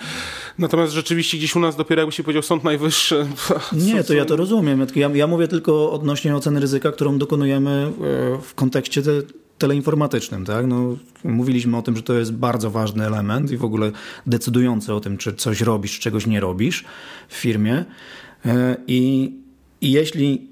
Natomiast 0.59 0.93
rzeczywiście 0.93 1.39
gdzieś 1.39 1.57
u 1.57 1.61
nas 1.61 1.77
dopiero 1.77 2.03
jakby 2.03 2.13
się 2.13 2.23
powiedział 2.23 2.43
Sąd 2.43 2.65
Najwyższy. 2.65 3.27
Nie, 3.73 4.05
to 4.05 4.15
ja 4.15 4.25
to 4.25 4.37
rozumiem. 4.37 4.87
Ja, 4.95 5.11
ja 5.15 5.27
mówię 5.27 5.49
tylko 5.49 5.93
odnośnie 5.93 6.37
oceny 6.37 6.61
ryzyka, 6.61 6.93
którą 6.93 7.19
dokonujemy 7.19 7.71
e, 7.71 8.43
w 8.43 8.55
kontekście 8.55 9.03
te, 9.03 9.11
teleinformatycznym. 9.59 10.45
Tak? 10.45 10.67
No, 10.67 10.97
mówiliśmy 11.25 11.77
o 11.77 11.83
tym, 11.83 11.97
że 11.97 12.03
to 12.03 12.15
jest 12.15 12.33
bardzo 12.33 12.71
ważny 12.71 13.07
element 13.07 13.51
i 13.51 13.57
w 13.57 13.65
ogóle 13.65 13.93
decydujący 14.27 14.95
o 14.95 15.01
tym, 15.01 15.17
czy 15.17 15.35
coś 15.35 15.61
robisz, 15.61 15.99
czegoś 15.99 16.27
nie 16.27 16.41
robisz 16.41 16.85
w 17.29 17.35
firmie. 17.35 17.85
E, 18.47 18.77
I 18.87 19.33
i 19.85 19.93
jeśli 19.93 20.49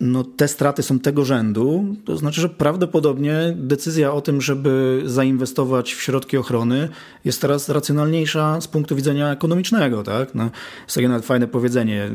no, 0.00 0.24
te 0.24 0.48
straty 0.48 0.82
są 0.82 0.98
tego 0.98 1.24
rzędu, 1.24 1.96
to 2.04 2.16
znaczy, 2.16 2.40
że 2.40 2.48
prawdopodobnie 2.48 3.54
decyzja 3.56 4.12
o 4.12 4.20
tym, 4.20 4.40
żeby 4.40 5.02
zainwestować 5.06 5.94
w 5.94 6.02
środki 6.02 6.36
ochrony 6.36 6.88
jest 7.24 7.40
teraz 7.40 7.68
racjonalniejsza 7.68 8.60
z 8.60 8.68
punktu 8.68 8.96
widzenia 8.96 9.32
ekonomicznego. 9.32 10.02
Tak? 10.02 10.34
No, 10.34 10.50
jest 10.84 10.94
takie 10.94 11.08
nawet 11.08 11.26
fajne 11.26 11.48
powiedzenie 11.48 12.02
e, 12.04 12.10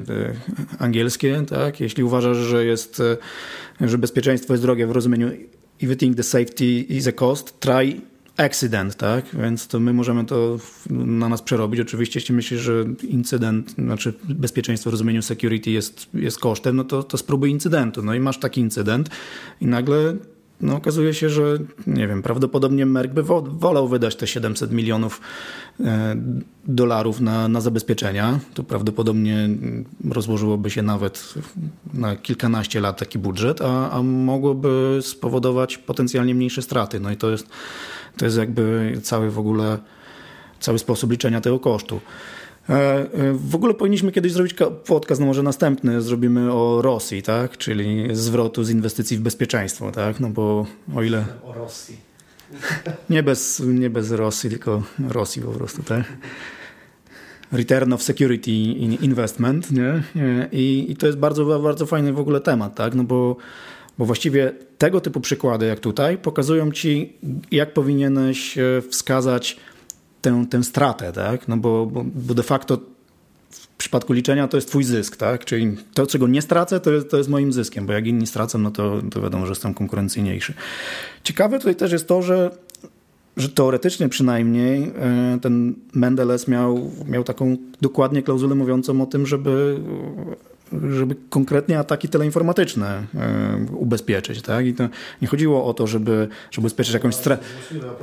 angielskie. 0.79 1.43
Tak? 1.49 1.79
Jeśli 1.79 2.03
uważasz, 2.03 2.37
że, 2.37 2.65
jest, 2.65 3.01
e, 3.81 3.87
że 3.87 3.97
bezpieczeństwo 3.97 4.53
jest 4.53 4.63
drogie 4.63 4.87
w 4.87 4.91
rozumieniu 4.91 5.29
think 5.97 6.15
the 6.15 6.23
safety 6.23 6.65
is 6.65 7.07
a 7.07 7.11
cost, 7.11 7.59
try 7.59 8.01
accident, 8.39 8.95
tak? 8.95 9.25
Więc 9.33 9.67
to 9.67 9.79
my 9.79 9.93
możemy 9.93 10.25
to 10.25 10.57
na 10.89 11.29
nas 11.29 11.41
przerobić. 11.41 11.79
Oczywiście, 11.79 12.19
jeśli 12.19 12.35
myślisz, 12.35 12.61
że 12.61 12.85
incydent, 13.03 13.71
znaczy 13.71 14.13
bezpieczeństwo 14.29 14.89
w 14.89 14.93
rozumieniu 14.93 15.21
security 15.21 15.71
jest, 15.71 16.07
jest 16.13 16.39
kosztem, 16.39 16.75
no 16.75 16.83
to, 16.83 17.03
to 17.03 17.17
spróbuj 17.17 17.51
incydentu. 17.51 18.03
No 18.03 18.13
i 18.13 18.19
masz 18.19 18.39
taki 18.39 18.61
incydent 18.61 19.09
i 19.61 19.67
nagle 19.67 20.15
no, 20.61 20.75
okazuje 20.75 21.13
się, 21.13 21.29
że 21.29 21.57
nie 21.87 22.07
wiem, 22.07 22.21
prawdopodobnie 22.21 22.85
Merck 22.85 23.13
by 23.13 23.23
wolał 23.43 23.87
wydać 23.87 24.15
te 24.15 24.27
700 24.27 24.71
milionów 24.71 25.21
e, 25.79 26.15
dolarów 26.65 27.21
na, 27.21 27.47
na 27.47 27.61
zabezpieczenia. 27.61 28.39
To 28.53 28.63
prawdopodobnie 28.63 29.49
rozłożyłoby 30.09 30.69
się 30.69 30.81
nawet 30.81 31.33
na 31.93 32.15
kilkanaście 32.15 32.79
lat 32.79 32.99
taki 32.99 33.19
budżet, 33.19 33.61
a, 33.61 33.91
a 33.91 34.03
mogłoby 34.03 34.99
spowodować 35.01 35.77
potencjalnie 35.77 36.35
mniejsze 36.35 36.61
straty. 36.61 36.99
No 36.99 37.11
i 37.11 37.17
to 37.17 37.31
jest 37.31 37.47
to 38.17 38.25
jest 38.25 38.37
jakby 38.37 38.93
cały 39.03 39.31
w 39.31 39.39
ogóle, 39.39 39.77
cały 40.59 40.79
sposób 40.79 41.11
liczenia 41.11 41.41
tego 41.41 41.59
kosztu. 41.59 41.99
E, 42.69 42.73
e, 42.73 43.33
w 43.33 43.55
ogóle 43.55 43.73
powinniśmy 43.73 44.11
kiedyś 44.11 44.31
zrobić 44.31 44.55
podcast, 44.85 45.21
no 45.21 45.27
może 45.27 45.43
następny, 45.43 46.01
zrobimy 46.01 46.53
o 46.53 46.81
Rosji, 46.81 47.23
tak? 47.23 47.57
Czyli 47.57 48.15
zwrotu 48.15 48.63
z 48.63 48.69
inwestycji 48.69 49.17
w 49.17 49.21
bezpieczeństwo, 49.21 49.91
tak? 49.91 50.19
No 50.19 50.29
bo 50.29 50.65
o 50.95 51.03
ile... 51.03 51.25
O 51.43 51.53
Rosji. 51.53 51.97
Nie 53.09 53.23
bez, 53.23 53.59
nie 53.65 53.89
bez 53.89 54.11
Rosji, 54.11 54.49
tylko 54.49 54.83
Rosji 55.09 55.41
po 55.41 55.51
prostu, 55.51 55.83
tak? 55.83 56.03
Return 57.51 57.93
of 57.93 58.03
Security 58.03 58.51
Investment, 59.01 59.71
nie? 59.71 60.03
I, 60.51 60.85
I, 60.89 60.95
to 60.95 61.07
jest 61.07 61.17
bardzo, 61.17 61.59
bardzo 61.59 61.85
fajny 61.85 62.13
w 62.13 62.19
ogóle 62.19 62.41
temat, 62.41 62.75
tak? 62.75 62.95
No 62.95 63.03
bo 63.03 63.35
bo 63.99 64.05
właściwie 64.05 64.53
tego 64.77 65.01
typu 65.01 65.19
przykłady, 65.19 65.65
jak 65.65 65.79
tutaj, 65.79 66.17
pokazują 66.17 66.71
ci, 66.71 67.13
jak 67.51 67.73
powinieneś 67.73 68.57
e, 68.57 68.81
wskazać 68.89 69.57
tę, 70.21 70.45
tę 70.49 70.63
stratę, 70.63 71.11
tak? 71.11 71.47
No 71.47 71.57
bo, 71.57 71.85
bo, 71.85 72.05
bo 72.15 72.33
de 72.33 72.43
facto 72.43 72.79
w 73.49 73.67
przypadku 73.77 74.13
liczenia 74.13 74.47
to 74.47 74.57
jest 74.57 74.67
twój 74.67 74.83
zysk, 74.83 75.17
tak? 75.17 75.45
Czyli 75.45 75.77
to, 75.93 76.07
czego 76.07 76.27
nie 76.27 76.41
stracę, 76.41 76.79
to 76.79 76.91
jest, 76.91 77.09
to 77.09 77.17
jest 77.17 77.29
moim 77.29 77.53
zyskiem, 77.53 77.85
bo 77.85 77.93
jak 77.93 78.07
inni 78.07 78.27
stracą, 78.27 78.59
no 78.59 78.71
to, 78.71 79.01
to 79.11 79.21
wiadomo, 79.21 79.45
że 79.45 79.51
jestem 79.51 79.73
konkurencyjniejszy. 79.73 80.53
Ciekawe 81.23 81.59
tutaj 81.59 81.75
też 81.75 81.91
jest 81.91 82.07
to, 82.07 82.21
że 82.21 82.51
że 83.37 83.49
teoretycznie 83.49 84.09
przynajmniej 84.09 84.83
e, 84.83 85.39
ten 85.41 85.75
Mendeles 85.93 86.47
miał, 86.47 86.91
miał 87.07 87.23
taką 87.23 87.57
dokładnie 87.81 88.23
klauzulę 88.23 88.55
mówiącą 88.55 89.01
o 89.01 89.05
tym, 89.05 89.27
żeby 89.27 89.79
żeby 90.89 91.15
konkretnie 91.29 91.79
ataki 91.79 92.09
teleinformatyczne 92.09 93.03
e, 93.15 93.65
ubezpieczyć. 93.75 94.41
Tak? 94.41 94.65
I 94.65 94.73
to 94.73 94.89
nie 95.21 95.27
chodziło 95.27 95.65
o 95.65 95.73
to, 95.73 95.87
żeby, 95.87 96.27
żeby 96.51 96.65
ubezpieczyć 96.65 96.93
jakąś 96.93 97.15
stratę. 97.15 97.43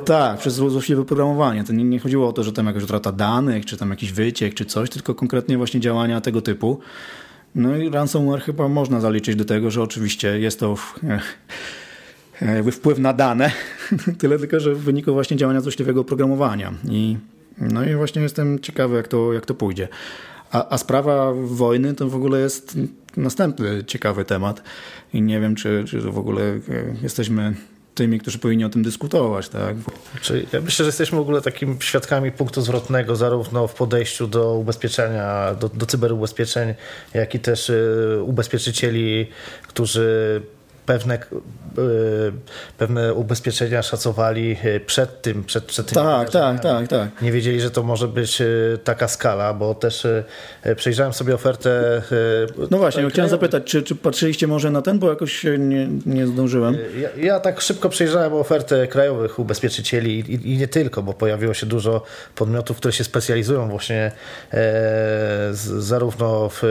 Tak, 0.04 0.38
przez 0.38 0.54
złośliwe 0.54 1.04
programowanie. 1.04 1.64
To 1.64 1.72
nie, 1.72 1.84
nie 1.84 1.98
chodziło 1.98 2.28
o 2.28 2.32
to, 2.32 2.42
że 2.42 2.52
tam 2.52 2.66
jakaś 2.66 2.82
utrata 2.82 3.12
danych, 3.12 3.66
czy 3.66 3.76
tam 3.76 3.90
jakiś 3.90 4.12
wyciek, 4.12 4.54
czy 4.54 4.64
coś, 4.64 4.90
tylko 4.90 5.14
konkretnie 5.14 5.56
właśnie 5.56 5.80
działania 5.80 6.20
tego 6.20 6.40
typu. 6.42 6.80
No 7.54 7.76
i 7.76 7.90
ransomware 7.90 8.40
chyba 8.40 8.68
można 8.68 9.00
zaliczyć 9.00 9.36
do 9.36 9.44
tego, 9.44 9.70
że 9.70 9.82
oczywiście 9.82 10.40
jest 10.40 10.60
to 10.60 10.76
e, 12.40 12.72
wpływ 12.72 12.98
na 12.98 13.12
dane, 13.12 13.50
tyle 14.18 14.38
tylko, 14.38 14.60
że 14.60 14.74
w 14.74 14.78
wyniku 14.78 15.12
właśnie 15.12 15.36
działania 15.36 15.60
złośliwego 15.60 16.00
oprogramowania. 16.00 16.72
I, 16.88 17.16
no 17.58 17.84
i 17.84 17.94
właśnie 17.94 18.22
jestem 18.22 18.58
ciekawy, 18.58 18.96
jak 18.96 19.08
to, 19.08 19.32
jak 19.32 19.46
to 19.46 19.54
pójdzie. 19.54 19.88
A, 20.50 20.68
a 20.68 20.78
sprawa 20.78 21.32
wojny 21.34 21.94
to 21.94 22.08
w 22.08 22.14
ogóle 22.14 22.40
jest 22.40 22.78
następny 23.16 23.84
ciekawy 23.84 24.24
temat 24.24 24.62
i 25.12 25.22
nie 25.22 25.40
wiem, 25.40 25.54
czy, 25.54 25.84
czy 25.88 26.00
w 26.00 26.18
ogóle 26.18 26.42
e, 26.42 26.60
jesteśmy 27.02 27.54
tymi, 27.94 28.20
którzy 28.20 28.38
powinni 28.38 28.64
o 28.64 28.68
tym 28.68 28.82
dyskutować. 28.82 29.48
Tak? 29.48 29.76
Ja 30.52 30.60
myślę, 30.60 30.84
że 30.84 30.88
jesteśmy 30.88 31.18
w 31.18 31.20
ogóle 31.20 31.40
takimi 31.40 31.76
świadkami 31.80 32.32
punktu 32.32 32.62
zwrotnego 32.62 33.16
zarówno 33.16 33.68
w 33.68 33.74
podejściu 33.74 34.26
do 34.26 34.54
ubezpieczenia, 34.54 35.54
do, 35.54 35.68
do 35.68 35.86
cyberubezpieczeń, 35.86 36.74
jak 37.14 37.34
i 37.34 37.38
też 37.38 37.70
e, 37.70 38.22
ubezpieczycieli, 38.22 39.26
którzy 39.68 40.42
pewne, 40.86 41.14
e, 41.14 41.18
pewne 42.78 43.14
ubezpieczenia 43.14 43.82
szacowali 43.82 44.56
e, 44.62 44.80
przed 44.80 45.22
tym, 45.22 45.44
przed, 45.44 45.64
przed 45.64 45.86
tym. 45.86 45.94
Tak, 45.94 46.30
tak, 46.30 46.60
tak, 46.60 46.88
tak. 46.88 47.22
Nie 47.22 47.32
wiedzieli, 47.32 47.60
że 47.60 47.70
to 47.70 47.82
może 47.82 48.08
być 48.08 48.40
e, 48.40 48.46
taka 48.84 49.08
skala, 49.08 49.54
bo 49.54 49.74
też 49.74 50.06
przejrzałem 50.76 51.12
sobie 51.12 51.34
ofertę. 51.34 52.02
No 52.70 52.78
właśnie, 52.78 53.02
ja 53.02 53.10
chciałem 53.10 53.30
zapytać, 53.30 53.64
czy, 53.64 53.82
czy 53.82 53.94
patrzyliście 53.94 54.46
może 54.46 54.70
na 54.70 54.82
ten, 54.82 54.98
bo 54.98 55.10
jakoś 55.10 55.44
nie, 55.58 55.88
nie 56.06 56.26
zdążyłem. 56.26 56.76
Ja, 57.00 57.08
ja 57.24 57.40
tak 57.40 57.60
szybko 57.60 57.88
przejrzałem 57.88 58.32
ofertę 58.32 58.86
krajowych 58.86 59.38
ubezpieczycieli 59.38 60.20
i, 60.20 60.52
i, 60.52 60.58
nie 60.58 60.68
tylko, 60.68 61.02
bo 61.02 61.14
pojawiło 61.14 61.54
się 61.54 61.66
dużo 61.66 62.02
podmiotów, 62.34 62.76
które 62.76 62.92
się 62.92 63.04
specjalizują 63.04 63.68
właśnie 63.68 64.12
e, 64.52 65.48
zarówno 65.78 66.48
w, 66.48 66.62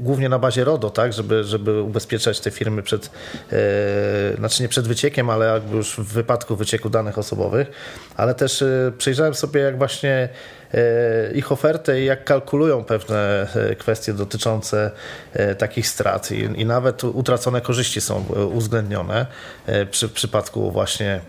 głównie 0.00 0.28
na 0.28 0.38
bazie 0.38 0.64
RODO, 0.64 0.90
tak, 0.90 1.12
żeby, 1.12 1.44
żeby 1.44 1.82
ubezpieczać 1.82 2.40
te 2.40 2.50
firmy 2.50 2.82
przed 2.82 3.10
znaczy 4.38 4.62
nie 4.62 4.68
przed 4.68 4.88
wyciekiem, 4.88 5.30
ale 5.30 5.46
jakby 5.46 5.76
już 5.76 5.96
w 5.96 6.12
wypadku 6.12 6.56
wycieku 6.56 6.90
danych 6.90 7.18
osobowych, 7.18 7.70
ale 8.16 8.34
też 8.34 8.62
e, 8.62 8.92
przejrzałem 8.98 9.34
sobie 9.34 9.60
jak 9.60 9.78
właśnie 9.78 10.28
e, 10.74 11.32
ich 11.32 11.52
ofertę 11.52 12.00
i 12.00 12.04
jak 12.04 12.24
kalkulują 12.24 12.84
pewne 12.84 13.46
kwestie 13.78 14.12
dotyczące 14.12 14.90
takich 15.58 15.88
strat. 15.88 16.32
I, 16.32 16.40
i 16.40 16.66
nawet 16.66 17.04
utracone 17.04 17.60
korzyści 17.60 18.00
są 18.00 18.24
uwzględnione 18.52 19.26
przy 19.90 20.08
w 20.08 20.12
przypadku 20.12 20.70
właśnie 20.70 21.20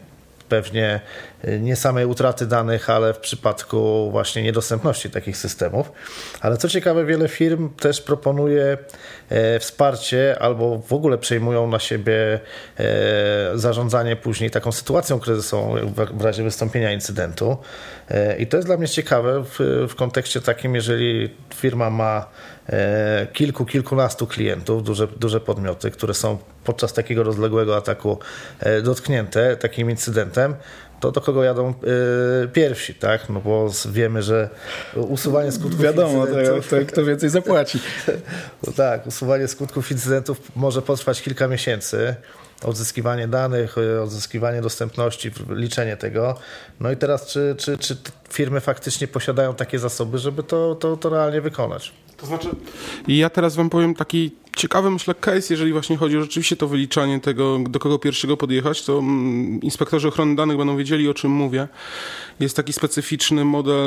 pewnie 0.50 1.00
y, 1.48 1.60
nie 1.60 1.75
samej 1.75 2.06
utraty 2.06 2.46
danych, 2.46 2.89
ale 2.89 3.13
w 3.13 3.18
przypadku 3.18 4.12
właśnie 4.12 4.44
niedostępności 4.44 5.10
takich 5.10 5.38
systemów. 5.38 5.92
Ale 6.42 6.58
co 6.58 6.70
ciekawe, 6.70 7.06
wiele 7.06 7.27
firm 7.27 7.70
też 7.70 8.01
proponuje 8.01 8.77
e, 9.30 9.60
wsparcie 9.60 10.39
albo 10.39 10.77
w 10.77 10.94
ogóle 10.94 11.18
przejmują 11.18 11.68
na 11.68 11.80
siebie 11.80 12.39
e, 12.80 12.84
zarządzanie 13.56 14.16
później 14.16 14.51
taką 14.51 14.72
sytuacją 14.72 15.20
kryzysową 15.20 15.75
w 16.13 16.22
razie 16.22 16.44
wystąpienia 16.44 16.92
incydentu. 16.92 17.58
E, 18.10 18.38
I 18.38 18.48
to 18.48 18.58
jest 18.58 18.68
dla 18.68 18.77
mnie 18.77 18.88
ciekawe 18.88 19.44
w, 19.44 19.86
w 19.89 19.96
kontekście 19.96 20.42
takim, 20.42 20.75
jeżeli 20.75 21.36
firma 21.56 21.89
ma 21.89 22.30
kilku, 23.34 23.66
kilkunastu 23.66 24.27
klientów, 24.27 24.84
duże, 24.84 25.08
duże 25.08 25.39
podmioty, 25.39 25.92
które 25.92 26.13
są 26.13 26.38
podczas 26.67 26.93
takiego 26.93 27.24
rozległego 27.24 27.77
ataku 27.77 28.19
dotknięte 28.83 29.57
takim 29.57 29.89
incydentem, 29.89 30.55
to 31.00 31.12
do 31.12 31.21
kogo 31.21 31.43
jadą 31.43 31.74
yy, 32.41 32.47
pierwsi, 32.47 32.93
tak? 32.93 33.29
No 33.29 33.39
bo 33.39 33.69
wiemy, 33.91 34.24
że 34.24 34.50
usuwanie 34.95 35.51
skutków 35.51 35.81
Wiadomo, 35.81 36.27
incydentów... 36.27 36.69
to, 36.69 36.75
kto 36.88 37.05
więcej 37.05 37.29
zapłaci. 37.29 37.79
no 38.67 38.74
tak, 38.74 39.07
usuwanie 39.07 39.47
skutków 39.47 39.91
incydentów 39.91 40.55
może 40.55 40.81
potrwać 40.81 41.21
kilka 41.21 41.47
miesięcy. 41.47 42.15
Odzyskiwanie 42.63 43.27
danych, 43.27 43.77
y, 43.77 44.01
odzyskiwanie 44.01 44.62
dostępności, 44.62 45.31
liczenie 45.50 45.97
tego. 45.97 46.36
No 46.79 46.91
i 46.91 46.97
teraz, 46.97 47.27
czy, 47.27 47.55
czy, 47.57 47.77
czy 47.77 47.97
firmy 48.29 48.59
faktycznie 48.62 49.07
posiadają 49.07 49.55
takie 49.55 49.79
zasoby, 49.79 50.17
żeby 50.17 50.43
to, 50.43 50.75
to, 50.75 50.97
to 50.97 51.09
realnie 51.09 51.41
wykonać? 51.41 51.93
To 52.17 52.25
znaczy, 52.25 52.50
ja 53.07 53.29
teraz 53.29 53.55
wam 53.55 53.69
powiem 53.69 53.95
taki 53.95 54.36
ciekawy, 54.57 54.91
myślę, 54.91 55.15
case, 55.15 55.53
jeżeli 55.53 55.71
właśnie 55.71 55.97
chodzi 55.97 56.17
o 56.17 56.21
rzeczywiście 56.21 56.55
to 56.55 56.67
wyliczanie 56.67 57.19
tego, 57.19 57.59
do 57.69 57.79
kogo 57.79 57.99
pierwszego 57.99 58.37
podjechać, 58.37 58.85
to 58.85 58.99
mm, 58.99 59.61
inspektorzy 59.61 60.07
ochrony 60.07 60.35
danych 60.35 60.57
będą 60.57 60.77
wiedzieli, 60.77 61.09
o 61.09 61.13
czym 61.13 61.31
mówię. 61.31 61.67
Jest 62.39 62.55
taki 62.55 62.73
specyficzny 62.73 63.45
model, 63.45 63.85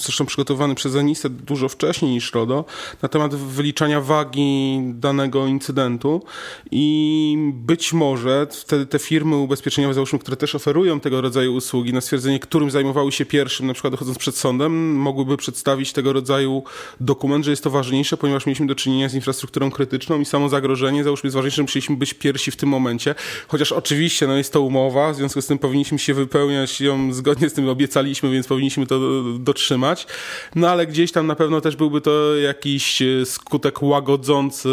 zresztą 0.00 0.26
przygotowany 0.26 0.74
przez 0.74 0.96
Anisę 0.96 1.30
dużo 1.30 1.68
wcześniej 1.68 2.10
niż 2.10 2.34
RODO, 2.34 2.64
na 3.02 3.08
temat 3.08 3.34
wyliczania 3.34 4.00
wagi 4.00 4.80
danego 4.84 5.46
incydentu 5.46 6.22
i 6.70 7.36
być 7.52 7.92
może 7.92 8.46
wtedy 8.50 8.86
te 8.86 8.98
firmy 8.98 9.36
ubezpieczeniowe, 9.36 9.94
załóżmy, 9.94 10.18
które 10.18 10.36
też 10.36 10.54
oferują 10.54 11.00
tego 11.00 11.20
rodzaju 11.20 11.54
usługi, 11.54 11.92
na 11.92 12.00
stwierdzenie, 12.00 12.40
którym 12.40 12.70
zajmowały 12.70 13.12
się 13.12 13.26
pierwszym, 13.26 13.66
na 13.66 13.72
przykład 13.72 13.92
dochodząc 13.92 14.18
przed 14.18 14.36
sądem, 14.36 14.96
mogłyby 14.96 15.36
przedstawić 15.36 15.92
tego 15.92 16.12
rodzaju 16.12 16.62
dokument, 17.00 17.44
że 17.44 17.50
jest 17.50 17.64
to 17.64 17.70
ważniejsze, 17.70 18.16
ponieważ 18.16 18.46
mieliśmy 18.46 18.66
do 18.66 18.74
czynienia 18.74 19.08
z 19.08 19.14
infrastrukturą 19.14 19.70
krytyczną 19.70 20.05
i 20.20 20.24
samo 20.24 20.48
zagrożenie, 20.48 21.04
załóżmy, 21.04 21.26
jest 21.26 21.34
ważniejsze, 21.34 21.56
że 21.56 21.62
musieliśmy 21.62 21.96
być 21.96 22.14
pierwsi 22.14 22.50
w 22.50 22.56
tym 22.56 22.68
momencie, 22.68 23.14
chociaż 23.48 23.72
oczywiście 23.72 24.26
no, 24.26 24.36
jest 24.36 24.52
to 24.52 24.60
umowa, 24.60 25.12
w 25.12 25.16
związku 25.16 25.42
z 25.42 25.46
tym 25.46 25.58
powinniśmy 25.58 25.98
się 25.98 26.14
wypełniać 26.14 26.80
ją 26.80 27.12
zgodnie 27.12 27.48
z 27.48 27.52
tym 27.52 27.68
obiecaliśmy, 27.68 28.30
więc 28.30 28.46
powinniśmy 28.46 28.86
to 28.86 29.22
dotrzymać, 29.38 30.06
no 30.54 30.68
ale 30.68 30.86
gdzieś 30.86 31.12
tam 31.12 31.26
na 31.26 31.34
pewno 31.34 31.60
też 31.60 31.76
byłby 31.76 32.00
to 32.00 32.36
jakiś 32.36 33.02
e, 33.02 33.26
skutek 33.26 33.82
łagodzący, 33.82 34.68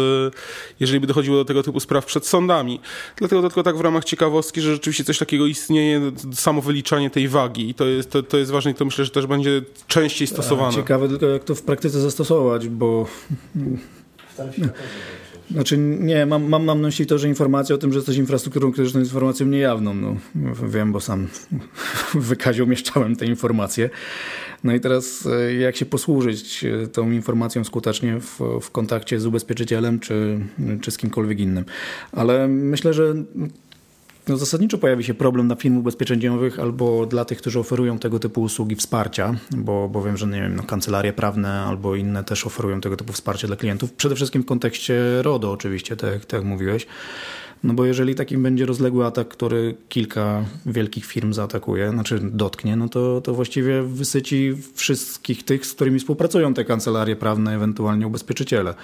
jeżeli 0.80 1.00
by 1.00 1.06
dochodziło 1.06 1.36
do 1.36 1.44
tego 1.44 1.62
typu 1.62 1.80
spraw 1.80 2.06
przed 2.06 2.26
sądami. 2.26 2.80
Dlatego 3.16 3.42
to 3.42 3.48
tylko 3.48 3.62
tak 3.62 3.76
w 3.76 3.80
ramach 3.80 4.04
ciekawostki, 4.04 4.60
że 4.60 4.72
rzeczywiście 4.72 5.04
coś 5.04 5.18
takiego 5.18 5.46
istnieje, 5.46 6.12
samo 6.34 6.62
wyliczanie 6.62 7.10
tej 7.10 7.28
wagi 7.28 7.68
i 7.68 7.74
to 7.74 7.84
jest, 7.84 8.10
to, 8.10 8.22
to 8.22 8.38
jest 8.38 8.50
ważne 8.50 8.70
i 8.70 8.74
to 8.74 8.84
myślę, 8.84 9.04
że 9.04 9.10
też 9.10 9.26
będzie 9.26 9.62
częściej 9.86 10.26
stosowane. 10.26 10.74
Ciekawe 10.74 11.08
tylko 11.08 11.26
jak 11.26 11.44
to 11.44 11.54
w 11.54 11.62
praktyce 11.62 12.00
zastosować, 12.00 12.68
bo... 12.68 13.06
Znaczy 15.50 15.78
nie, 15.78 16.26
mam, 16.26 16.48
mam 16.48 16.66
na 16.66 16.74
myśli 16.74 17.06
to, 17.06 17.18
że 17.18 17.28
informacja 17.28 17.74
o 17.74 17.78
tym, 17.78 17.92
że 17.92 17.98
jesteś 17.98 18.16
infrastrukturą 18.16 18.72
krytyczną 18.72 19.00
jest 19.00 19.12
informacją 19.12 19.46
niejawną. 19.46 19.94
No, 19.94 20.16
wiem, 20.68 20.92
bo 20.92 21.00
sam 21.00 21.28
w 22.14 22.26
wykazie 22.26 22.64
umieszczałem 22.64 23.16
te 23.16 23.26
informacje. 23.26 23.90
No 24.64 24.74
i 24.74 24.80
teraz 24.80 25.26
e, 25.26 25.54
jak 25.54 25.76
się 25.76 25.86
posłużyć 25.86 26.64
e, 26.64 26.86
tą 26.86 27.10
informacją 27.10 27.64
skutecznie 27.64 28.20
w, 28.20 28.40
w 28.60 28.70
kontakcie 28.70 29.20
z 29.20 29.26
ubezpieczycielem 29.26 30.00
czy, 30.00 30.38
czy 30.80 30.90
z 30.90 30.98
kimkolwiek 30.98 31.40
innym. 31.40 31.64
Ale 32.12 32.48
myślę, 32.48 32.94
że 32.94 33.14
no 34.28 34.36
zasadniczo 34.36 34.78
pojawi 34.78 35.04
się 35.04 35.14
problem 35.14 35.46
dla 35.46 35.56
firm 35.56 35.76
ubezpieczeniowych 35.76 36.60
albo 36.60 37.06
dla 37.06 37.24
tych, 37.24 37.38
którzy 37.38 37.58
oferują 37.58 37.98
tego 37.98 38.18
typu 38.18 38.42
usługi 38.42 38.76
wsparcia, 38.76 39.34
bo, 39.56 39.88
bo 39.88 40.02
wiem, 40.02 40.16
że 40.16 40.26
nie 40.26 40.40
wiem, 40.40 40.56
no, 40.56 40.62
kancelarie 40.62 41.12
prawne 41.12 41.64
albo 41.64 41.96
inne 41.96 42.24
też 42.24 42.46
oferują 42.46 42.80
tego 42.80 42.96
typu 42.96 43.12
wsparcie 43.12 43.46
dla 43.46 43.56
klientów. 43.56 43.92
Przede 43.92 44.14
wszystkim 44.14 44.42
w 44.42 44.46
kontekście 44.46 45.22
RODO 45.22 45.52
oczywiście, 45.52 45.96
tak, 45.96 46.24
tak 46.24 46.32
jak 46.32 46.44
mówiłeś. 46.44 46.86
No 47.64 47.74
bo 47.74 47.84
jeżeli 47.84 48.14
takim 48.14 48.42
będzie 48.42 48.66
rozległy 48.66 49.06
atak, 49.06 49.28
który 49.28 49.74
kilka 49.88 50.44
wielkich 50.66 51.04
firm 51.04 51.32
zaatakuje, 51.32 51.90
znaczy 51.90 52.20
dotknie, 52.22 52.76
no 52.76 52.88
to, 52.88 53.20
to 53.20 53.34
właściwie 53.34 53.82
wysyci 53.82 54.54
wszystkich 54.74 55.44
tych, 55.44 55.66
z 55.66 55.74
którymi 55.74 55.98
współpracują 55.98 56.54
te 56.54 56.64
kancelarie 56.64 57.16
prawne, 57.16 57.54
ewentualnie 57.54 58.06
ubezpieczyciele. 58.06 58.74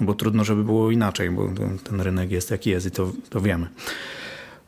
No 0.00 0.06
bo 0.06 0.14
trudno, 0.14 0.44
żeby 0.44 0.64
było 0.64 0.90
inaczej, 0.90 1.30
bo 1.30 1.50
ten 1.84 2.00
rynek 2.00 2.30
jest 2.30 2.50
jaki 2.50 2.70
jest 2.70 2.86
i 2.86 2.90
to, 2.90 3.12
to 3.30 3.40
wiemy. 3.40 3.66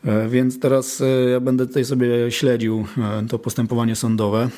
E, 0.06 0.28
więc 0.28 0.60
teraz 0.60 1.00
e, 1.00 1.30
ja 1.30 1.40
będę 1.40 1.66
tutaj 1.66 1.84
sobie 1.84 2.30
śledził 2.30 2.86
e, 2.98 3.26
to 3.28 3.38
postępowanie 3.38 3.96
sądowe. 3.96 4.48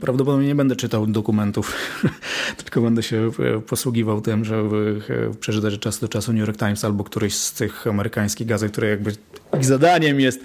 Prawdopodobnie 0.00 0.46
nie 0.46 0.54
będę 0.54 0.76
czytał 0.76 1.06
dokumentów, 1.06 1.74
tylko 2.64 2.80
będę 2.80 3.02
się 3.02 3.30
posługiwał 3.66 4.20
tym, 4.20 4.44
żeby 4.44 5.00
przeczytać 5.40 5.74
od 5.74 5.80
czasu 5.80 6.00
do 6.00 6.08
czasu 6.08 6.32
New 6.32 6.40
York 6.40 6.58
Times 6.58 6.84
albo 6.84 7.04
któryś 7.04 7.34
z 7.34 7.52
tych 7.52 7.86
amerykańskich 7.86 8.46
gazet, 8.46 8.72
które 8.72 8.88
jakby 8.88 9.12
ich 9.58 9.64
zadaniem 9.64 10.20
jest 10.20 10.40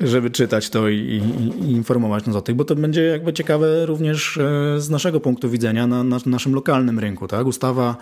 żeby 0.00 0.30
czytać 0.30 0.70
to 0.70 0.88
i, 0.88 0.96
i, 0.96 1.64
i, 1.64 1.72
informować 1.72 2.26
nas 2.26 2.36
o 2.36 2.42
tych, 2.42 2.56
bo 2.56 2.64
to 2.64 2.74
będzie 2.74 3.02
jakby 3.02 3.32
ciekawe 3.32 3.86
również 3.86 4.38
z 4.78 4.90
naszego 4.90 5.20
punktu 5.20 5.50
widzenia 5.50 5.86
na, 5.86 6.04
na 6.04 6.18
naszym 6.26 6.54
lokalnym 6.54 6.98
rynku. 6.98 7.28
Tak? 7.28 7.46
Ustawa 7.46 7.96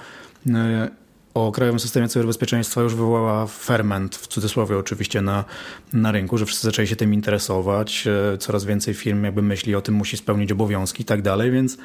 o 1.35 1.53
Krajowym 1.53 1.81
Systemie 1.81 2.09
Cyberbezpieczeństwa 2.09 2.81
już 2.81 2.95
wywołała 2.95 3.47
ferment, 3.47 4.17
w 4.17 4.27
cudzysłowie 4.27 4.79
oczywiście, 4.79 5.23
na, 5.23 5.45
na 5.93 6.13
rynku, 6.13 6.39
że 6.39 6.47
wszyscy 6.47 6.67
zaczęli 6.67 6.89
się 6.89 6.97
tym 6.97 7.15
interesować. 7.15 8.07
E, 8.07 8.39
coraz 8.39 8.65
więcej 8.65 8.95
firm 8.95 9.25
jakby 9.25 9.43
myśli 9.43 9.75
o 9.75 9.81
tym, 9.81 9.95
musi 9.95 10.17
spełnić 10.17 10.53
obowiązki 10.53 11.03
i 11.03 11.07
tak 11.07 11.23
dalej, 11.23 11.51
więc 11.51 11.77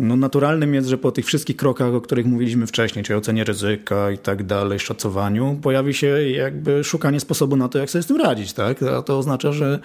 no 0.00 0.16
naturalnym 0.16 0.74
jest, 0.74 0.88
że 0.88 0.98
po 0.98 1.12
tych 1.12 1.26
wszystkich 1.26 1.56
krokach, 1.56 1.94
o 1.94 2.00
których 2.00 2.26
mówiliśmy 2.26 2.66
wcześniej, 2.66 3.04
czyli 3.04 3.18
ocenie 3.18 3.44
ryzyka 3.44 4.10
i 4.10 4.18
tak 4.18 4.42
dalej, 4.42 4.78
szacowaniu, 4.78 5.58
pojawi 5.62 5.94
się 5.94 6.06
jakby 6.30 6.84
szukanie 6.84 7.20
sposobu 7.20 7.56
na 7.56 7.68
to, 7.68 7.78
jak 7.78 7.90
sobie 7.90 8.02
z 8.02 8.06
tym 8.06 8.16
radzić. 8.16 8.52
Tak? 8.52 8.82
A 8.82 9.02
to 9.02 9.18
oznacza, 9.18 9.52
że, 9.52 9.78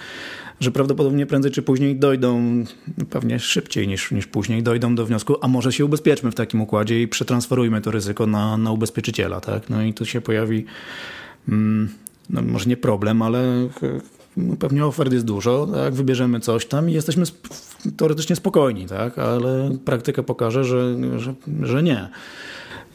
że 0.59 0.71
prawdopodobnie 0.71 1.25
prędzej 1.25 1.51
czy 1.51 1.61
później 1.61 1.95
dojdą, 1.95 2.63
pewnie 3.09 3.39
szybciej 3.39 3.87
niż, 3.87 4.11
niż 4.11 4.27
później, 4.27 4.63
dojdą 4.63 4.95
do 4.95 5.05
wniosku, 5.05 5.35
a 5.41 5.47
może 5.47 5.71
się 5.71 5.85
ubezpieczmy 5.85 6.31
w 6.31 6.35
takim 6.35 6.61
układzie 6.61 7.01
i 7.01 7.07
przetransferujmy 7.07 7.81
to 7.81 7.91
ryzyko 7.91 8.27
na, 8.27 8.57
na 8.57 8.71
ubezpieczyciela. 8.71 9.41
Tak? 9.41 9.69
No 9.69 9.83
i 9.83 9.93
tu 9.93 10.05
się 10.05 10.21
pojawi, 10.21 10.65
mm, 11.49 11.89
no 12.29 12.41
może 12.41 12.69
nie 12.69 12.77
problem, 12.77 13.21
ale 13.21 13.69
pewnie 14.59 14.85
ofert 14.85 15.13
jest 15.13 15.25
dużo, 15.25 15.67
tak? 15.73 15.93
wybierzemy 15.93 16.39
coś 16.39 16.65
tam 16.65 16.89
i 16.89 16.93
jesteśmy 16.93 17.25
teoretycznie 17.97 18.35
spokojni, 18.35 18.85
tak? 18.85 19.19
ale 19.19 19.77
praktyka 19.85 20.23
pokaże, 20.23 20.63
że, 20.63 20.95
że, 21.19 21.33
że 21.61 21.83
nie. 21.83 22.09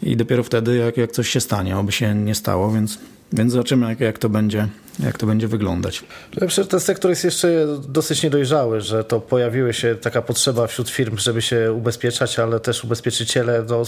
I 0.02 0.16
dopiero 0.16 0.42
wtedy, 0.42 0.76
jak, 0.76 0.96
jak 0.96 1.12
coś 1.12 1.28
się 1.28 1.40
stanie, 1.40 1.78
oby 1.78 1.92
się 1.92 2.14
nie 2.14 2.34
stało, 2.34 2.70
więc, 2.70 2.98
więc 3.32 3.52
zobaczymy, 3.52 3.88
jak, 3.88 4.00
jak 4.00 4.18
to 4.18 4.28
będzie 4.28 4.68
jak 4.98 5.18
to 5.18 5.26
będzie 5.26 5.48
wyglądać. 5.48 6.04
Myślę, 6.40 6.64
że 6.64 6.68
ten 6.68 6.80
sektor 6.80 7.10
jest 7.10 7.24
jeszcze 7.24 7.66
dosyć 7.88 8.22
niedojrzały, 8.22 8.80
że 8.80 9.04
to 9.04 9.20
pojawiły 9.20 9.74
się 9.74 9.94
taka 9.94 10.22
potrzeba 10.22 10.66
wśród 10.66 10.90
firm, 10.90 11.18
żeby 11.18 11.42
się 11.42 11.72
ubezpieczać, 11.72 12.38
ale 12.38 12.60
też 12.60 12.84
ubezpieczyciele 12.84 13.64
no, 13.68 13.82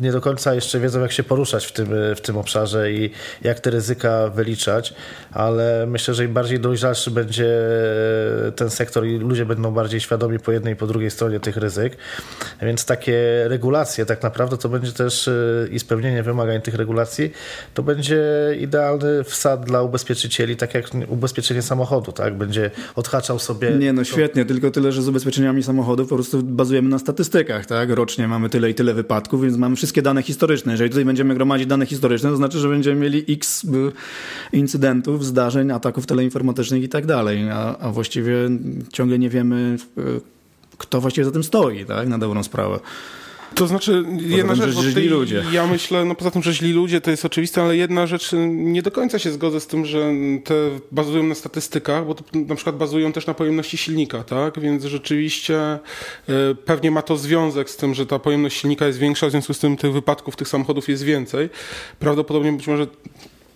nie 0.00 0.12
do 0.12 0.20
końca 0.20 0.54
jeszcze 0.54 0.80
wiedzą, 0.80 1.00
jak 1.00 1.12
się 1.12 1.22
poruszać 1.22 1.66
w 1.66 1.72
tym, 1.72 1.88
w 2.16 2.20
tym 2.20 2.36
obszarze 2.36 2.92
i 2.92 3.10
jak 3.42 3.60
te 3.60 3.70
ryzyka 3.70 4.28
wyliczać, 4.28 4.94
ale 5.32 5.86
myślę, 5.86 6.14
że 6.14 6.24
im 6.24 6.32
bardziej 6.32 6.60
dojrzalszy 6.60 7.10
będzie 7.10 7.60
ten 8.56 8.70
sektor 8.70 9.06
i 9.06 9.18
ludzie 9.18 9.46
będą 9.46 9.70
bardziej 9.70 10.00
świadomi 10.00 10.38
po 10.38 10.52
jednej 10.52 10.72
i 10.72 10.76
po 10.76 10.86
drugiej 10.86 11.10
stronie 11.10 11.40
tych 11.40 11.56
ryzyk, 11.56 11.96
więc 12.62 12.84
takie 12.84 13.44
regulacje 13.46 14.06
tak 14.06 14.22
naprawdę 14.22 14.58
to 14.58 14.68
będzie 14.68 14.92
też 14.92 15.30
i 15.70 15.78
spełnienie 15.78 16.22
wymagań 16.22 16.60
tych 16.60 16.74
regulacji, 16.74 17.32
to 17.74 17.82
będzie 17.82 18.24
idealny 18.60 19.24
wsad 19.24 19.64
dla 19.64 19.82
ubezpieczycieli 19.82 20.15
ubezpieczycieli, 20.16 20.56
tak 20.56 20.74
jak 20.74 20.90
ubezpieczenie 21.08 21.62
samochodu, 21.62 22.12
tak? 22.12 22.38
Będzie 22.38 22.70
odhaczał 22.94 23.38
sobie... 23.38 23.70
Nie, 23.70 23.92
no 23.92 24.04
świetnie, 24.04 24.44
tylko 24.44 24.70
tyle, 24.70 24.92
że 24.92 25.02
z 25.02 25.08
ubezpieczeniami 25.08 25.62
samochodów 25.62 26.08
po 26.08 26.14
prostu 26.14 26.42
bazujemy 26.42 26.88
na 26.88 26.98
statystykach, 26.98 27.66
tak? 27.66 27.90
Rocznie 27.90 28.28
mamy 28.28 28.48
tyle 28.48 28.70
i 28.70 28.74
tyle 28.74 28.94
wypadków, 28.94 29.42
więc 29.42 29.56
mamy 29.56 29.76
wszystkie 29.76 30.02
dane 30.02 30.22
historyczne. 30.22 30.72
Jeżeli 30.72 30.90
tutaj 30.90 31.04
będziemy 31.04 31.34
gromadzić 31.34 31.66
dane 31.66 31.86
historyczne, 31.86 32.30
to 32.30 32.36
znaczy, 32.36 32.58
że 32.58 32.68
będziemy 32.68 33.00
mieli 33.00 33.24
x 33.28 33.64
y, 33.64 33.68
incydentów, 34.52 35.24
zdarzeń, 35.24 35.70
ataków 35.70 36.06
teleinformatycznych 36.06 36.82
i 36.82 36.88
tak 36.88 37.06
dalej, 37.06 37.50
a, 37.50 37.78
a 37.78 37.92
właściwie 37.92 38.34
ciągle 38.92 39.18
nie 39.18 39.30
wiemy, 39.30 39.76
y, 39.98 40.20
kto 40.78 41.00
właściwie 41.00 41.24
za 41.24 41.30
tym 41.30 41.44
stoi, 41.44 41.84
tak? 41.84 42.08
Na 42.08 42.18
dobrą 42.18 42.42
sprawę. 42.42 42.78
To 43.56 43.66
znaczy, 43.66 44.04
jedna 44.18 44.54
rzecz, 44.54 44.74
że 44.74 44.90
źli 44.90 45.08
ludzie. 45.08 45.44
Ja 45.52 45.66
myślę, 45.66 46.04
no 46.04 46.14
poza 46.14 46.30
tym, 46.30 46.42
że 46.42 46.52
źli 46.52 46.72
ludzie 46.72 47.00
to 47.00 47.10
jest 47.10 47.24
oczywiste, 47.24 47.62
ale 47.62 47.76
jedna 47.76 48.06
rzecz, 48.06 48.30
nie 48.48 48.82
do 48.82 48.90
końca 48.90 49.18
się 49.18 49.30
zgodzę 49.30 49.60
z 49.60 49.66
tym, 49.66 49.86
że 49.86 50.12
te 50.44 50.54
bazują 50.92 51.22
na 51.22 51.34
statystykach, 51.34 52.06
bo 52.06 52.14
to 52.14 52.24
na 52.34 52.54
przykład 52.54 52.76
bazują 52.76 53.12
też 53.12 53.26
na 53.26 53.34
pojemności 53.34 53.76
silnika, 53.76 54.24
tak? 54.24 54.60
Więc 54.60 54.84
rzeczywiście 54.84 55.78
y, 56.28 56.54
pewnie 56.54 56.90
ma 56.90 57.02
to 57.02 57.16
związek 57.16 57.70
z 57.70 57.76
tym, 57.76 57.94
że 57.94 58.06
ta 58.06 58.18
pojemność 58.18 58.60
silnika 58.60 58.86
jest 58.86 58.98
większa, 58.98 59.26
w 59.26 59.30
związku 59.30 59.54
z 59.54 59.58
tym 59.58 59.76
tych 59.76 59.92
wypadków 59.92 60.36
tych 60.36 60.48
samochodów 60.48 60.88
jest 60.88 61.02
więcej. 61.02 61.48
Prawdopodobnie 61.98 62.52
być 62.52 62.66
może 62.66 62.86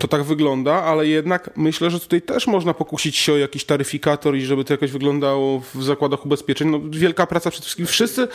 to 0.00 0.08
tak 0.08 0.22
wygląda, 0.22 0.82
ale 0.82 1.06
jednak 1.06 1.50
myślę, 1.56 1.90
że 1.90 2.00
tutaj 2.00 2.22
też 2.22 2.46
można 2.46 2.74
pokusić 2.74 3.16
się 3.16 3.32
o 3.32 3.36
jakiś 3.36 3.64
taryfikator 3.64 4.36
i 4.36 4.42
żeby 4.42 4.64
to 4.64 4.74
jakoś 4.74 4.90
wyglądało 4.90 5.62
w 5.74 5.82
zakładach 5.82 6.26
ubezpieczeń. 6.26 6.68
No, 6.68 6.80
wielka 6.90 7.26
praca 7.26 7.50
przede 7.50 7.62
wszystkim. 7.62 7.86
Wszyscy, 7.86 8.28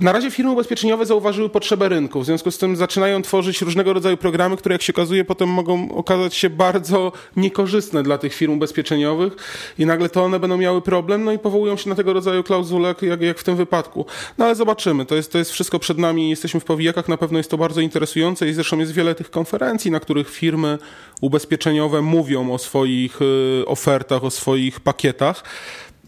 na 0.00 0.12
razie 0.12 0.30
firmy 0.30 0.50
ubezpieczeniowe 0.50 1.06
zauważyły 1.06 1.48
potrzebę 1.48 1.88
rynku, 1.88 2.20
w 2.20 2.26
związku 2.26 2.50
z 2.50 2.58
tym 2.58 2.76
zaczynają 2.76 3.22
tworzyć 3.22 3.62
różnego 3.62 3.92
rodzaju 3.92 4.16
programy, 4.16 4.56
które 4.56 4.74
jak 4.74 4.82
się 4.82 4.92
okazuje 4.92 5.24
potem 5.24 5.48
mogą 5.48 5.92
okazać 5.94 6.34
się 6.34 6.50
bardzo 6.50 7.12
niekorzystne 7.36 8.02
dla 8.02 8.18
tych 8.18 8.34
firm 8.34 8.52
ubezpieczeniowych 8.52 9.36
i 9.78 9.86
nagle 9.86 10.08
to 10.08 10.24
one 10.24 10.40
będą 10.40 10.56
miały 10.56 10.82
problem, 10.82 11.24
no 11.24 11.32
i 11.32 11.38
powołują 11.38 11.76
się 11.76 11.90
na 11.90 11.96
tego 11.96 12.12
rodzaju 12.12 12.42
klauzule, 12.42 12.94
jak, 13.02 13.20
jak 13.20 13.38
w 13.38 13.44
tym 13.44 13.56
wypadku. 13.56 14.06
No 14.38 14.44
ale 14.44 14.54
zobaczymy, 14.54 15.06
to 15.06 15.14
jest, 15.14 15.32
to 15.32 15.38
jest 15.38 15.50
wszystko 15.50 15.78
przed 15.78 15.98
nami, 15.98 16.30
jesteśmy 16.30 16.60
w 16.60 16.64
powijakach, 16.64 17.08
na 17.08 17.16
pewno 17.16 17.38
jest 17.38 17.50
to 17.50 17.58
bardzo 17.58 17.80
interesujące 17.80 18.48
i 18.48 18.52
zresztą 18.52 18.78
jest 18.78 18.92
wiele 18.92 19.14
tych 19.14 19.30
konferencji, 19.30 19.90
na 19.90 20.00
których 20.00 20.30
firmy 20.30 20.78
ubezpieczeniowe 21.20 22.02
mówią 22.02 22.52
o 22.52 22.58
swoich 22.58 23.22
y, 23.22 23.66
ofertach, 23.66 24.24
o 24.24 24.30
swoich 24.30 24.80
pakietach. 24.80 25.44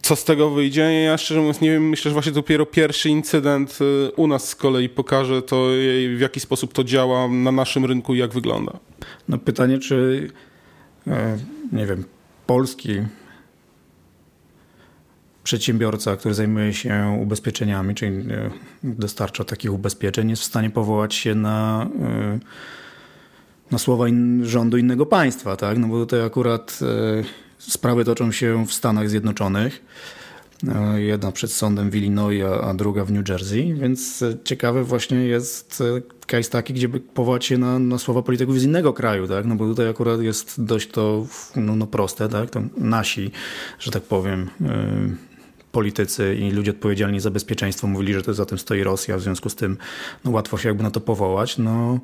co 0.03 0.17
z 0.17 0.25
tego 0.25 0.51
wyjdzie. 0.51 1.03
Ja 1.03 1.19
szczerze 1.19 1.41
mówiąc 1.41 1.61
nie 1.61 1.71
wiem, 1.71 1.89
myślę, 1.89 2.09
że 2.09 2.13
właśnie 2.13 2.33
dopiero 2.33 2.67
pierwszy 2.67 3.09
incydent 3.09 3.79
y, 3.81 4.13
u 4.17 4.27
nas 4.27 4.49
z 4.49 4.55
kolei 4.55 4.89
pokaże 4.89 5.43
to, 5.43 5.67
w 6.17 6.21
jaki 6.21 6.41
sposób 6.41 6.73
to 6.73 6.85
działa 6.85 7.29
na 7.29 7.53
naszym 7.53 7.85
rynku 7.85 8.15
i 8.15 8.19
jak 8.19 8.33
wygląda. 8.33 8.73
No 9.29 9.39
pytanie, 9.39 9.79
czy 9.79 10.29
e, 11.07 11.39
nie 11.73 11.87
wiem, 11.87 12.05
polski 12.47 13.01
przedsiębiorca, 15.45 16.17
który 16.17 16.35
zajmuje 16.35 16.75
się 16.75 17.19
ubezpieczeniami, 17.23 17.95
czyli 17.95 18.33
e, 18.33 18.51
dostarcza 18.85 19.45
takich 19.45 19.73
ubezpieczeń, 19.73 20.31
jest 20.31 20.43
w 20.43 20.45
stanie 20.45 20.71
powołać 20.71 21.15
się 21.15 21.35
na, 21.35 21.89
e, 22.03 22.39
na 23.73 23.79
słowa 23.79 24.09
in, 24.09 24.43
rządu 24.45 24.77
innego 24.77 25.07
państwa, 25.07 25.57
tak? 25.57 25.79
No 25.79 25.89
bo 25.89 26.01
tutaj 26.01 26.25
akurat 26.25 26.79
sprawy 27.59 28.05
toczą 28.05 28.33
się 28.33 28.67
w 28.67 28.73
Stanach 28.73 29.11
Zjednoczonych. 29.11 29.85
Jedna 30.97 31.33
przed 31.33 31.53
sądem 31.53 31.91
w 31.91 31.97
Illinois, 31.97 32.43
a 32.63 32.75
druga 32.75 33.05
w 33.05 33.13
New 33.13 33.29
Jersey, 33.29 33.75
więc 33.75 34.25
ciekawy 34.45 34.85
właśnie 34.85 35.17
jest 35.17 35.83
case 36.27 36.51
taki, 36.51 36.75
gdzie 36.75 36.89
by 36.89 37.01
powołać 37.01 37.45
się 37.45 37.59
na, 37.59 37.79
na 37.79 37.99
słowa 37.99 38.23
polityków 38.23 38.61
z 38.61 38.65
innego 38.65 38.93
kraju, 38.93 39.29
tak? 39.29 39.47
No 39.47 39.55
bo 39.55 39.69
tutaj 39.69 39.89
akurat 39.89 40.21
jest 40.21 40.65
dość 40.65 40.89
to 40.89 41.27
no, 41.57 41.77
no 41.77 41.87
proste, 41.87 42.29
tak? 42.29 42.51
To 42.51 42.63
nasi, 42.77 43.31
że 43.79 43.91
tak 43.91 44.03
powiem, 44.03 44.51
politycy 45.73 46.35
i 46.35 46.51
ludzie 46.51 46.71
odpowiedzialni 46.71 47.21
za 47.21 47.31
bezpieczeństwo 47.31 47.87
mówili, 47.87 48.15
że 48.15 48.23
to 48.23 48.35
za 48.35 48.47
tym 48.47 48.59
stoi 48.59 48.83
Rosja, 48.83 49.17
w 49.17 49.21
związku 49.21 49.49
z 49.49 49.55
tym 49.55 49.77
no, 50.25 50.31
łatwo 50.31 50.59
się 50.59 50.69
jakby 50.69 50.83
na 50.83 50.91
to 50.91 51.01
powołać. 51.01 51.59
No, 51.59 52.01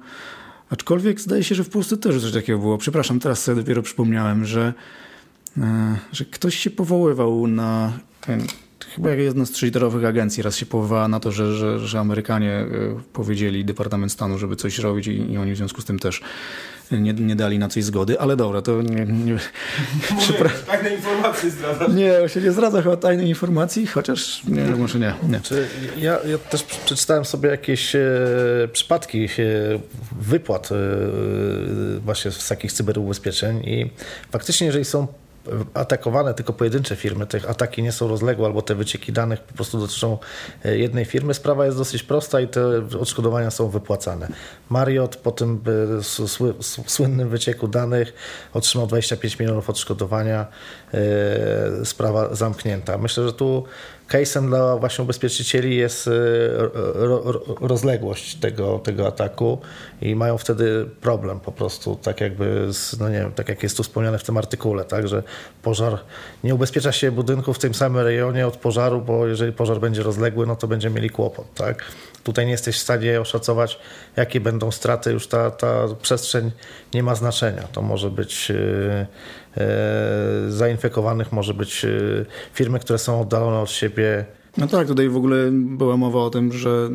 aczkolwiek 0.70 1.20
zdaje 1.20 1.44
się, 1.44 1.54
że 1.54 1.64
w 1.64 1.68
Polsce 1.68 1.96
też 1.96 2.22
coś 2.22 2.32
takiego 2.32 2.58
było. 2.58 2.78
Przepraszam, 2.78 3.20
teraz 3.20 3.42
sobie 3.42 3.62
dopiero 3.62 3.82
przypomniałem, 3.82 4.44
że, 4.44 4.72
yy, 5.56 5.62
że 6.12 6.24
ktoś 6.24 6.58
się 6.58 6.70
powoływał 6.70 7.46
na 7.46 7.92
chyba 8.84 9.10
jedna 9.10 9.46
z 9.46 9.50
trzyliterowych 9.50 10.04
agencji 10.04 10.42
raz 10.42 10.56
się 10.56 10.66
powołała 10.66 11.08
na 11.08 11.20
to, 11.20 11.32
że, 11.32 11.54
że, 11.54 11.78
że 11.78 12.00
Amerykanie 12.00 12.52
e, 12.52 12.66
powiedzieli 13.12 13.64
Departament 13.64 14.12
Stanu, 14.12 14.38
żeby 14.38 14.56
coś 14.56 14.78
robić 14.78 15.06
i, 15.06 15.32
i 15.32 15.38
oni 15.38 15.52
w 15.52 15.56
związku 15.56 15.80
z 15.80 15.84
tym 15.84 15.98
też 15.98 16.22
nie, 16.90 17.12
nie 17.12 17.36
dali 17.36 17.58
na 17.58 17.68
coś 17.68 17.84
zgody, 17.84 18.20
ale 18.20 18.36
dobra, 18.36 18.62
to 18.62 18.82
nie... 18.82 19.06
nie 19.06 19.32
Mówię, 20.14 20.50
tajne 20.66 20.94
informacje 20.94 21.50
zdradzasz. 21.50 21.94
Nie, 21.94 22.28
się 22.28 22.40
nie 22.40 22.52
zdradza 22.52 22.82
chyba 22.82 22.96
tajnej 22.96 23.28
informacji, 23.28 23.86
chociaż 23.86 24.42
nie, 24.44 24.64
może 24.64 24.98
nie. 24.98 25.14
nie. 25.28 25.40
Ja, 25.96 26.18
ja 26.26 26.38
też 26.38 26.62
przeczytałem 26.62 27.24
sobie 27.24 27.48
jakieś 27.48 27.96
e, 27.96 28.00
przypadki 28.72 29.24
e, 29.24 29.28
wypłat 30.20 30.68
e, 30.72 30.76
właśnie 32.00 32.30
z 32.30 32.48
takich 32.48 32.72
cyberubezpieczeń 32.72 33.58
i 33.64 33.90
faktycznie 34.30 34.66
jeżeli 34.66 34.84
są 34.84 35.06
atakowane 35.74 36.34
tylko 36.34 36.52
pojedyncze 36.52 36.96
firmy, 36.96 37.26
te 37.26 37.48
ataki 37.48 37.82
nie 37.82 37.92
są 37.92 38.08
rozległe 38.08 38.46
albo 38.46 38.62
te 38.62 38.74
wycieki 38.74 39.12
danych 39.12 39.40
po 39.40 39.54
prostu 39.54 39.78
dotyczą 39.78 40.18
e, 40.64 40.78
jednej 40.78 41.04
firmy. 41.04 41.34
Sprawa 41.34 41.66
jest 41.66 41.78
dosyć 41.78 42.02
prosta 42.02 42.40
i 42.40 42.48
te 42.48 42.78
odszkodowania 43.00 43.50
są 43.50 43.68
wypłacane. 43.68 44.28
Marriott 44.68 45.16
po 45.16 45.32
tym 45.32 45.60
e, 45.98 46.02
słynnym 46.86 47.28
wycieku 47.28 47.68
danych 47.68 48.12
otrzymał 48.52 48.86
25 48.86 49.38
milionów 49.38 49.70
odszkodowania, 49.70 50.46
e, 50.94 51.84
sprawa 51.84 52.34
zamknięta. 52.34 52.98
Myślę, 52.98 53.24
że 53.24 53.32
tu 53.32 53.64
case'em 54.08 54.48
dla 54.48 54.76
właśnie 54.76 55.04
ubezpieczycieli 55.04 55.76
jest 55.76 56.10
rozległość 57.60 58.34
tego, 58.34 58.78
tego 58.78 59.06
ataku 59.06 59.58
i 60.02 60.14
mają 60.14 60.38
wtedy 60.38 60.86
problem 61.00 61.40
po 61.40 61.52
prostu, 61.52 61.96
tak 62.02 62.20
jakby, 62.20 62.72
z, 62.72 62.98
no 62.98 63.08
nie 63.08 63.18
wiem, 63.18 63.32
tak 63.32 63.48
jak 63.48 63.62
jest 63.62 63.76
tu 63.76 63.82
wspomniane 63.82 64.18
w 64.18 64.24
tym 64.24 64.36
artykule, 64.36 64.84
tak, 64.84 65.08
że 65.08 65.22
pożar, 65.62 65.98
nie 66.44 66.54
ubezpiecza 66.54 66.92
się 66.92 67.10
budynku 67.12 67.54
w 67.54 67.58
tym 67.58 67.74
samym 67.74 68.02
rejonie 68.02 68.46
od 68.46 68.56
pożaru, 68.56 69.00
bo 69.00 69.26
jeżeli 69.26 69.52
pożar 69.52 69.80
będzie 69.80 70.02
rozległy, 70.02 70.46
no 70.46 70.56
to 70.56 70.68
będziemy 70.68 70.96
mieli 70.96 71.10
kłopot, 71.10 71.54
tak. 71.54 71.84
Tutaj 72.24 72.46
nie 72.46 72.52
jesteś 72.52 72.76
w 72.76 72.82
stanie 72.82 73.20
oszacować, 73.20 73.78
jakie 74.16 74.40
będą 74.40 74.70
straty, 74.70 75.12
już 75.12 75.26
ta, 75.26 75.50
ta 75.50 75.84
przestrzeń 76.02 76.50
nie 76.94 77.02
ma 77.02 77.14
znaczenia. 77.14 77.62
To 77.62 77.82
może 77.82 78.10
być 78.10 78.48
yy, 78.48 79.06
yy, 79.56 80.52
zainfekowanych, 80.52 81.32
może 81.32 81.54
być 81.54 81.82
yy, 81.82 82.26
firmy, 82.52 82.78
które 82.78 82.98
są 82.98 83.20
oddalone 83.20 83.60
od 83.60 83.70
siebie 83.70 84.24
no 84.58 84.66
tak, 84.66 84.86
tutaj 84.86 85.08
w 85.08 85.16
ogóle 85.16 85.36
była 85.52 85.96
mowa 85.96 86.18
o 86.18 86.30
tym, 86.30 86.52
że, 86.52 86.90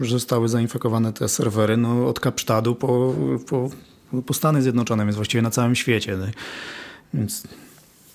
że 0.00 0.10
zostały 0.10 0.48
zainfekowane 0.48 1.12
te 1.12 1.28
serwery 1.28 1.76
no, 1.76 2.08
od 2.08 2.20
Kapsztadu 2.20 2.74
po, 2.74 3.14
po, 3.48 3.70
po 4.22 4.34
Stany 4.34 4.62
Zjednoczone, 4.62 5.04
więc 5.04 5.16
właściwie 5.16 5.42
na 5.42 5.50
całym 5.50 5.74
świecie. 5.74 6.16
No. 6.16 6.26
Więc 7.14 7.42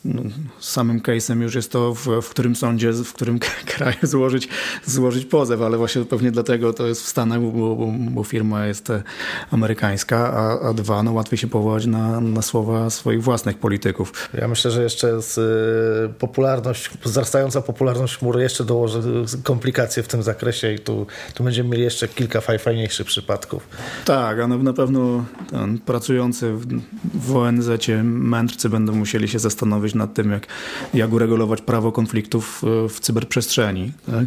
no, 0.06 0.22
samym 0.60 1.00
case'em 1.00 1.42
już 1.42 1.56
jest 1.56 1.72
to, 1.72 1.94
w, 1.94 2.08
w, 2.22 2.30
którym 2.30 2.56
sądzie, 2.56 2.92
w 2.92 3.14
którym 3.14 3.40
kraju 3.76 3.98
złożyć, 4.02 4.48
złożyć 4.86 5.26
pozew, 5.26 5.62
ale 5.62 5.78
właśnie 5.78 6.06
pewnie 6.06 6.32
dlatego 6.32 6.74
to 6.74 6.88
jest 6.88 7.02
w 7.02 7.08
Stanach, 7.08 7.42
bo, 7.42 7.76
bo, 7.76 7.94
bo 8.10 8.24
firma 8.24 8.66
jest 8.66 8.90
e, 8.90 9.04
amerykańska, 9.52 10.34
a, 10.34 10.70
a 10.70 10.74
dwa, 10.74 11.04
no 11.04 11.14
łatwiej 11.14 11.38
się 11.38 11.48
powołać 11.48 11.86
na, 11.86 12.22
na 12.22 12.42
słowa 12.42 12.90
swoich 12.90 13.24
własnych 13.24 13.58
polityków. 13.58 14.30
Ja 14.34 14.48
myślę, 14.48 14.72
że 14.72 14.84
jeszcze 14.84 15.22
z 15.22 15.38
y, 15.38 16.14
popularność, 16.20 16.90
wzrastająca 17.04 17.62
popularność 17.62 18.18
chmury 18.18 18.42
jeszcze 18.42 18.64
dołoży 18.64 19.02
komplikacje 19.44 20.04
w 20.04 20.08
tym 20.08 20.24
zakresie 20.24 20.74
i 20.74 20.80
tu, 20.80 21.08
tu 21.34 21.44
będziemy 21.44 21.70
mieli 21.70 21.84
jeszcze 21.84 22.08
kilka 22.08 22.42
fajniejszych 22.42 23.08
przypadków. 23.08 23.68
Tak, 24.06 24.40
a 24.40 24.48
na 24.48 24.74
pewno 24.74 25.26
ten, 25.52 25.80
pracujący 25.80 26.54
w, 26.54 26.66
w 27.14 27.36
ONZ-cie 27.36 28.04
mędrcy 28.04 28.70
będą 28.70 28.94
musieli 28.94 29.28
się 29.28 29.40
zastanowić, 29.40 29.93
nad 29.96 30.14
tym, 30.14 30.32
jak, 30.32 30.48
jak 30.94 31.14
uregulować 31.14 31.62
prawo 31.62 31.92
konfliktów 31.92 32.62
e, 32.86 32.90
w 32.90 33.00
cyberprzestrzeni. 33.00 33.92
Tak? 34.06 34.26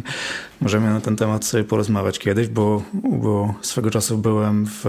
Możemy 0.61 0.89
na 0.89 1.01
ten 1.01 1.15
temat 1.15 1.45
sobie 1.45 1.63
porozmawiać 1.63 2.19
kiedyś, 2.19 2.47
bo, 2.47 2.83
bo 2.93 3.53
swego 3.61 3.91
czasu 3.91 4.17
byłem 4.17 4.65
w, 4.65 4.85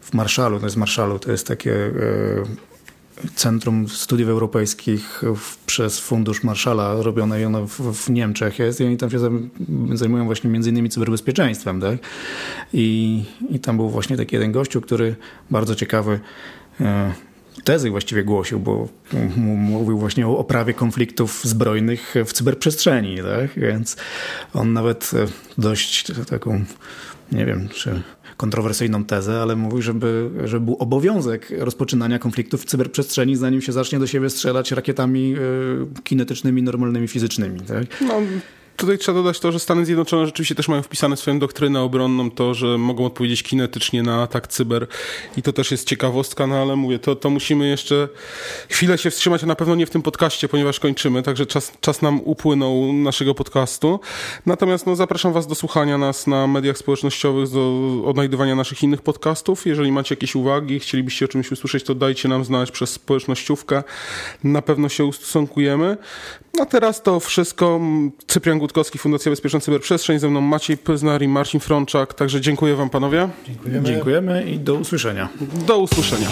w 0.00 0.14
Marszalu, 0.14 0.58
to 0.58 0.66
jest 0.66 0.76
Marszalu, 0.76 1.18
to 1.18 1.30
jest 1.30 1.46
takie 1.46 1.74
e, 1.74 2.70
Centrum 3.34 3.88
Studiów 3.88 4.28
Europejskich 4.30 5.22
przez 5.66 6.00
Fundusz 6.00 6.44
Marszala 6.44 7.02
robione 7.02 7.46
ono 7.46 7.66
w, 7.66 7.80
w, 7.80 8.10
Niemczech 8.10 8.58
jest 8.58 8.80
i 8.80 8.84
oni 8.84 8.96
tam 8.96 9.10
się 9.10 9.18
zajmują 9.94 10.24
właśnie 10.24 10.50
między 10.50 10.70
innymi 10.70 10.88
cyberbezpieczeństwem. 10.88 11.80
Tak? 11.80 11.98
I, 12.72 13.24
I 13.50 13.58
tam 13.58 13.76
był 13.76 13.88
właśnie 13.88 14.16
taki 14.16 14.36
jeden 14.36 14.52
gościu, 14.52 14.80
który 14.80 15.16
bardzo 15.50 15.74
ciekawy 15.74 16.20
e, 16.80 17.12
tezy 17.64 17.90
właściwie 17.90 18.24
głosił, 18.24 18.60
bo 18.60 18.88
mówił 19.36 19.98
właśnie 19.98 20.26
o 20.26 20.38
oprawie 20.38 20.74
konfliktów 20.74 21.40
zbrojnych 21.44 22.14
w 22.26 22.32
cyberprzestrzeni, 22.32 23.16
tak? 23.16 23.50
więc 23.56 23.96
on 24.54 24.72
nawet 24.72 25.10
e, 25.14 25.26
dość 25.58 26.12
taką, 26.28 26.64
nie 27.32 27.46
wiem, 27.46 27.68
czy 27.68 28.02
kontrowersyjną 28.36 29.04
tezę, 29.04 29.40
ale 29.42 29.56
mówił, 29.56 29.82
żeby, 29.82 30.30
żeby 30.44 30.64
był 30.64 30.76
obowiązek 30.76 31.52
rozpoczynania 31.58 32.18
konfliktów 32.18 32.62
w 32.62 32.64
cyberprzestrzeni, 32.64 33.36
zanim 33.36 33.62
się 33.62 33.72
zacznie 33.72 33.98
do 33.98 34.06
siebie 34.06 34.30
strzelać 34.30 34.72
rakietami 34.72 35.34
e, 35.34 36.02
kinetycznymi, 36.02 36.62
normalnymi, 36.62 37.08
fizycznymi. 37.08 37.60
Tak? 37.60 38.00
No, 38.00 38.20
Tutaj 38.80 38.98
trzeba 38.98 39.18
dodać 39.18 39.40
to, 39.40 39.52
że 39.52 39.60
Stany 39.60 39.86
Zjednoczone 39.86 40.26
rzeczywiście 40.26 40.54
też 40.54 40.68
mają 40.68 40.82
wpisane 40.82 41.16
swoją 41.16 41.38
doktrynę 41.38 41.80
obronną 41.80 42.30
to, 42.30 42.54
że 42.54 42.78
mogą 42.78 43.06
odpowiedzieć 43.06 43.42
kinetycznie 43.42 44.02
na 44.02 44.22
atak 44.22 44.48
cyber 44.48 44.86
i 45.36 45.42
to 45.42 45.52
też 45.52 45.70
jest 45.70 45.88
ciekawostka, 45.88 46.46
no 46.46 46.56
ale 46.56 46.76
mówię, 46.76 46.98
to, 46.98 47.16
to 47.16 47.30
musimy 47.30 47.68
jeszcze 47.68 48.08
chwilę 48.68 48.98
się 48.98 49.10
wstrzymać, 49.10 49.42
a 49.44 49.46
na 49.46 49.54
pewno 49.54 49.74
nie 49.74 49.86
w 49.86 49.90
tym 49.90 50.02
podcaście, 50.02 50.48
ponieważ 50.48 50.80
kończymy, 50.80 51.22
także 51.22 51.46
czas, 51.46 51.72
czas 51.80 52.02
nam 52.02 52.20
upłynął 52.24 52.92
naszego 52.92 53.34
podcastu. 53.34 54.00
Natomiast 54.46 54.86
no, 54.86 54.96
zapraszam 54.96 55.32
Was 55.32 55.46
do 55.46 55.54
słuchania 55.54 55.98
nas 55.98 56.26
na 56.26 56.46
mediach 56.46 56.78
społecznościowych, 56.78 57.50
do 57.50 58.02
odnajdywania 58.06 58.54
naszych 58.54 58.82
innych 58.82 59.02
podcastów. 59.02 59.66
Jeżeli 59.66 59.92
macie 59.92 60.12
jakieś 60.14 60.34
uwagi, 60.34 60.80
chcielibyście 60.80 61.24
o 61.24 61.28
czymś 61.28 61.52
usłyszeć, 61.52 61.84
to 61.84 61.94
dajcie 61.94 62.28
nam 62.28 62.44
znać 62.44 62.70
przez 62.70 62.90
społecznościówkę. 62.90 63.82
Na 64.44 64.62
pewno 64.62 64.88
się 64.88 65.04
ustosunkujemy. 65.04 65.96
A 66.60 66.66
teraz 66.66 67.02
to 67.02 67.20
wszystko. 67.20 67.80
Cyprian 68.26 68.58
Gutkowski, 68.70 68.98
Fundacja 68.98 69.30
Bezpieczna 69.30 69.60
Cyberprzestrzeń, 69.60 70.18
ze 70.18 70.30
mną 70.30 70.40
Maciej 70.40 70.76
Pyznar 70.76 71.22
i 71.22 71.28
Marcin 71.28 71.60
Frączak. 71.60 72.14
Także 72.14 72.40
dziękuję 72.40 72.76
Wam 72.76 72.90
panowie. 72.90 73.28
Dziękujemy. 73.46 73.86
Dziękujemy 73.86 74.44
i 74.50 74.58
do 74.58 74.74
usłyszenia. 74.74 75.28
Do 75.66 75.78
usłyszenia. 75.78 76.28